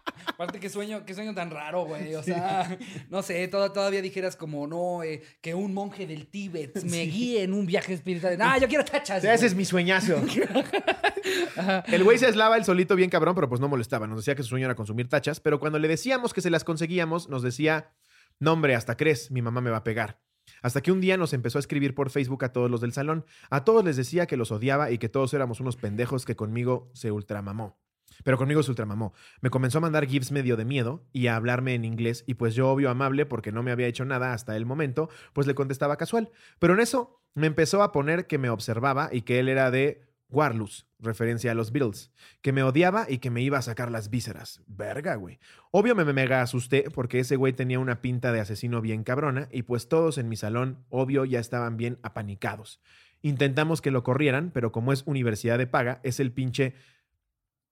[0.41, 2.15] Aparte, qué sueño, qué sueño tan raro, güey.
[2.15, 2.75] O sea,
[3.11, 7.43] no sé, todo- todavía dijeras como, no, eh, que un monje del Tíbet me guíe
[7.43, 8.37] en un viaje espiritual.
[8.39, 9.23] No, yo quiero tachas.
[9.23, 10.15] Ese es mi sueñazo.
[11.87, 14.07] El güey se aislaba él solito bien cabrón, pero pues no molestaba.
[14.07, 16.63] Nos decía que su sueño era consumir tachas, pero cuando le decíamos que se las
[16.63, 17.91] conseguíamos, nos decía,
[18.39, 20.19] no hombre, hasta crees, mi mamá me va a pegar.
[20.63, 23.25] Hasta que un día nos empezó a escribir por Facebook a todos los del salón.
[23.49, 26.89] A todos les decía que los odiaba y que todos éramos unos pendejos que conmigo
[26.93, 27.79] se ultramamó.
[28.23, 29.13] Pero conmigo se ultramamó.
[29.41, 32.55] Me comenzó a mandar gifs medio de miedo y a hablarme en inglés y pues
[32.55, 35.97] yo obvio amable porque no me había hecho nada hasta el momento, pues le contestaba
[35.97, 36.31] casual.
[36.59, 40.11] Pero en eso me empezó a poner que me observaba y que él era de
[40.31, 42.11] Warlus, referencia a los Beatles,
[42.41, 44.61] que me odiaba y que me iba a sacar las vísceras.
[44.65, 45.39] Verga, güey.
[45.71, 49.63] Obvio me mega asusté porque ese güey tenía una pinta de asesino bien cabrona y
[49.63, 52.81] pues todos en mi salón, obvio, ya estaban bien apanicados.
[53.21, 56.75] Intentamos que lo corrieran, pero como es universidad de paga, es el pinche...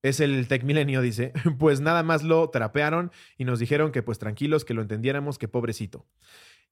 [0.01, 1.33] Es el Tech Milenio, dice.
[1.59, 5.47] Pues nada más lo trapearon y nos dijeron que pues tranquilos, que lo entendiéramos, que
[5.47, 6.05] pobrecito.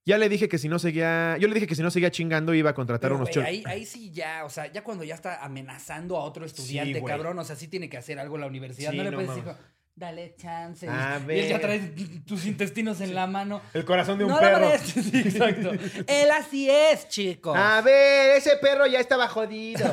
[0.05, 1.36] Ya le dije que si no seguía...
[1.38, 3.45] Yo le dije que si no seguía chingando iba a contratar Pero, unos güey, chol-
[3.49, 7.11] ahí, ahí sí ya, o sea, ya cuando ya está amenazando a otro estudiante, güey.
[7.13, 8.91] cabrón, o sea, sí tiene que hacer algo la universidad.
[8.91, 9.51] Sí, no le no puedes decir,
[9.97, 10.87] dale chance.
[10.87, 11.79] A y él ya trae
[12.25, 13.61] tus intestinos en la mano.
[13.73, 14.69] El corazón de un no perro.
[14.69, 14.77] lo.
[14.77, 15.71] Sí, exacto.
[16.07, 17.53] Él así es, chico.
[17.55, 19.85] A ver, ese perro ya estaba jodido.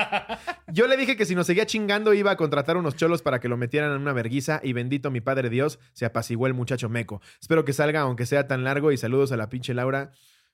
[0.66, 3.48] Yo le dije que si nos seguía chingando iba a contratar unos cholos para que
[3.48, 7.22] lo metieran en una verguiza y bendito mi padre Dios, se apaciguó el muchacho meco.
[7.40, 10.10] Espero que salga aunque sea tan largo y saludos a la pinche Laura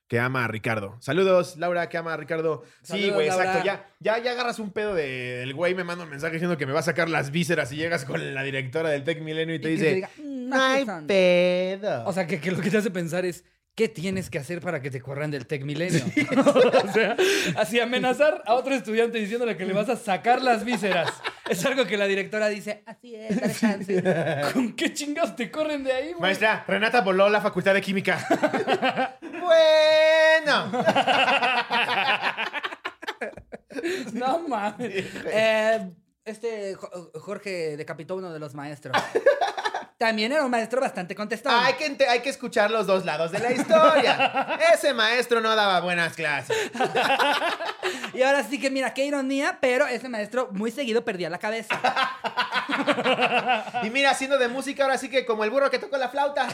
[0.07, 0.97] que ama a Ricardo.
[1.01, 2.63] Saludos, Laura, que ama a Ricardo.
[2.83, 3.65] Sí, güey, exacto.
[3.65, 5.41] Ya, ya, ya agarras un pedo de...
[5.43, 7.77] El güey me manda un mensaje diciendo que me va a sacar las vísceras y
[7.77, 9.85] llegas con la directora del Tech Milenio y te Y dice...
[9.85, 11.07] te diga, "Mm, no hay aquí son".
[11.07, 12.05] pedo.
[12.05, 13.43] O sea, que, que lo que te hace pensar es,
[13.73, 16.03] ¿qué tienes que hacer para que te corran del Tech Milenio?
[16.87, 17.15] o sea,
[17.57, 21.09] así amenazar a otro estudiante diciéndole que le vas a sacar las vísceras.
[21.49, 24.03] Es algo que la directora dice, así es, dale chance.
[24.53, 26.21] ¿Con qué chingados te corren de ahí, güey?
[26.21, 29.17] Maestra, Renata voló la facultad de química.
[29.41, 30.71] bueno.
[34.13, 35.05] No mames.
[35.25, 35.91] Eh,
[36.23, 38.95] este Jo- Jorge decapitó uno de los maestros.
[39.97, 41.53] También era un maestro bastante contestón.
[41.55, 44.59] Hay que, hay que escuchar los dos lados de la historia.
[44.73, 46.71] Ese maestro no daba buenas clases.
[48.13, 51.77] Y ahora sí que mira, qué ironía, pero ese maestro muy seguido perdía la cabeza.
[53.83, 56.47] Y mira, haciendo de música, ahora sí que como el burro que tocó la flauta.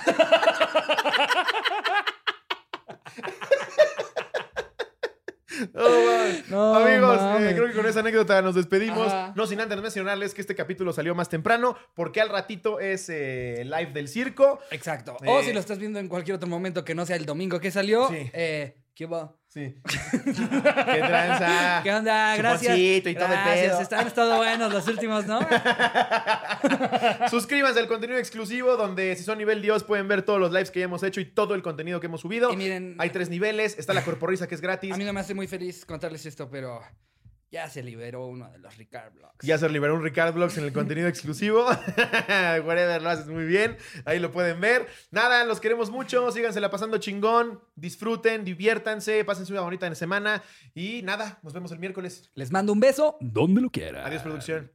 [5.74, 6.43] Oh, man.
[6.49, 9.07] No Amigos, eh, creo que con esa anécdota nos despedimos.
[9.07, 9.34] Ajá.
[9.36, 13.64] No sin antes mencionarles que este capítulo salió más temprano, porque al ratito es eh,
[13.66, 14.59] live del circo.
[14.72, 15.18] Exacto.
[15.24, 15.28] Eh.
[15.30, 17.72] O si lo estás viendo en cualquier otro momento que no sea el domingo que
[17.72, 18.30] salió, Sí.
[18.34, 19.40] eh, ¿qué hubo?
[19.54, 19.76] Sí.
[20.12, 21.82] Qué tranza.
[21.84, 22.38] ¿Qué onda?
[22.38, 22.78] Gracias.
[22.78, 23.68] Y todo el Gracias.
[23.68, 23.82] pedo.
[23.82, 25.41] Están estado buenos los últimos, ¿no?
[27.30, 30.80] Suscríbanse al contenido exclusivo donde si son nivel Dios pueden ver todos los lives que
[30.80, 32.52] ya hemos hecho y todo el contenido que hemos subido.
[32.54, 33.78] Y miren- Hay tres niveles.
[33.78, 34.93] Está la corporrisa que es gratis.
[34.93, 36.82] A mí no me hace muy feliz contarles esto, pero
[37.52, 39.45] ya se liberó uno de los Ricard Vlogs.
[39.45, 41.66] Ya se liberó un Ricard Vlogs en el contenido exclusivo.
[42.66, 43.78] Whatever, lo haces muy bien.
[44.06, 44.88] Ahí lo pueden ver.
[45.12, 46.32] Nada, los queremos mucho.
[46.32, 47.62] Sígansela pasando chingón.
[47.76, 50.41] Disfruten, diviértanse, pásense una bonita semana.
[50.74, 52.32] Y nada, nos vemos el miércoles.
[52.36, 53.18] Les mando un beso.
[53.20, 54.06] Donde lo quiera.
[54.06, 54.72] Adiós, producción.